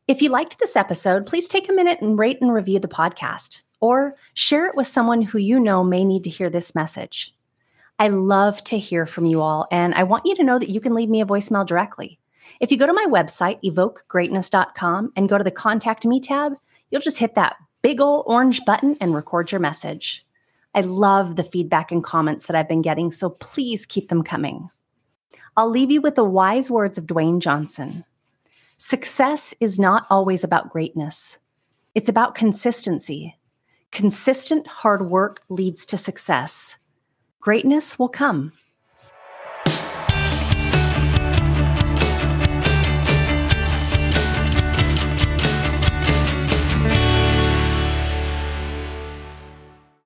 If 0.07 0.23
you 0.23 0.31
liked 0.31 0.59
this 0.59 0.77
episode, 0.77 1.27
please 1.27 1.47
take 1.47 1.69
a 1.69 1.73
minute 1.73 2.01
and 2.01 2.19
rate 2.19 2.39
and 2.41 2.53
review 2.53 2.79
the 2.79 2.89
podcast 2.89 3.63
or 3.81 4.17
share 4.35 4.67
it 4.67 4.75
with 4.75 4.87
someone 4.87 5.23
who 5.23 5.39
you 5.39 5.61
know 5.61 5.85
may 5.85 6.05
need 6.05 6.25
to 6.25 6.31
hear 6.31 6.49
this 6.49 6.75
message. 6.75 7.35
I 7.99 8.09
love 8.09 8.63
to 8.65 8.79
hear 8.79 9.07
from 9.07 9.27
you 9.27 9.41
all, 9.41 9.67
and 9.73 9.93
I 9.95 10.05
want 10.05 10.25
you 10.25 10.37
to 10.37 10.45
know 10.45 10.59
that 10.59 10.71
you 10.71 10.81
can 10.81 10.95
leave 10.95 11.09
me 11.09 11.21
a 11.21 11.27
voicemail 11.27 11.67
directly. 11.67 12.19
If 12.61 12.71
you 12.71 12.79
go 12.79 12.87
to 12.87 12.93
my 12.93 13.07
website, 13.09 13.63
evokegreatness.com, 13.63 15.13
and 15.17 15.29
go 15.29 15.39
to 15.39 15.45
the 15.45 15.51
Contact 15.51 16.05
Me 16.05 16.21
tab, 16.21 16.55
you'll 16.91 17.01
just 17.01 17.19
hit 17.19 17.35
that 17.35 17.57
big 17.83 18.01
old 18.01 18.25
orange 18.27 18.65
button 18.65 18.97
and 19.01 19.15
record 19.15 19.53
your 19.53 19.61
message. 19.61 20.27
I 20.75 20.83
love 20.83 21.37
the 21.37 21.45
feedback 21.45 21.91
and 21.91 22.05
comments 22.05 22.47
that 22.47 22.57
I've 22.57 22.69
been 22.69 22.83
getting, 22.83 23.11
so 23.11 23.31
please 23.31 23.87
keep 23.87 24.09
them 24.09 24.23
coming. 24.23 24.69
I'll 25.57 25.71
leave 25.71 25.91
you 25.91 26.01
with 26.01 26.15
the 26.15 26.25
wise 26.25 26.71
words 26.71 26.99
of 26.99 27.07
Dwayne 27.07 27.41
Johnson 27.41 28.05
Success 28.77 29.55
is 29.61 29.79
not 29.79 30.07
always 30.09 30.45
about 30.45 30.71
greatness, 30.71 31.41
it's 31.95 32.09
about 32.09 32.35
consistency. 32.35 33.37
Consistent 33.91 34.67
hard 34.67 35.09
work 35.09 35.43
leads 35.49 35.87
to 35.87 35.97
success. 35.97 36.77
Greatness 37.41 37.99
will 37.99 38.09
come. 38.09 38.53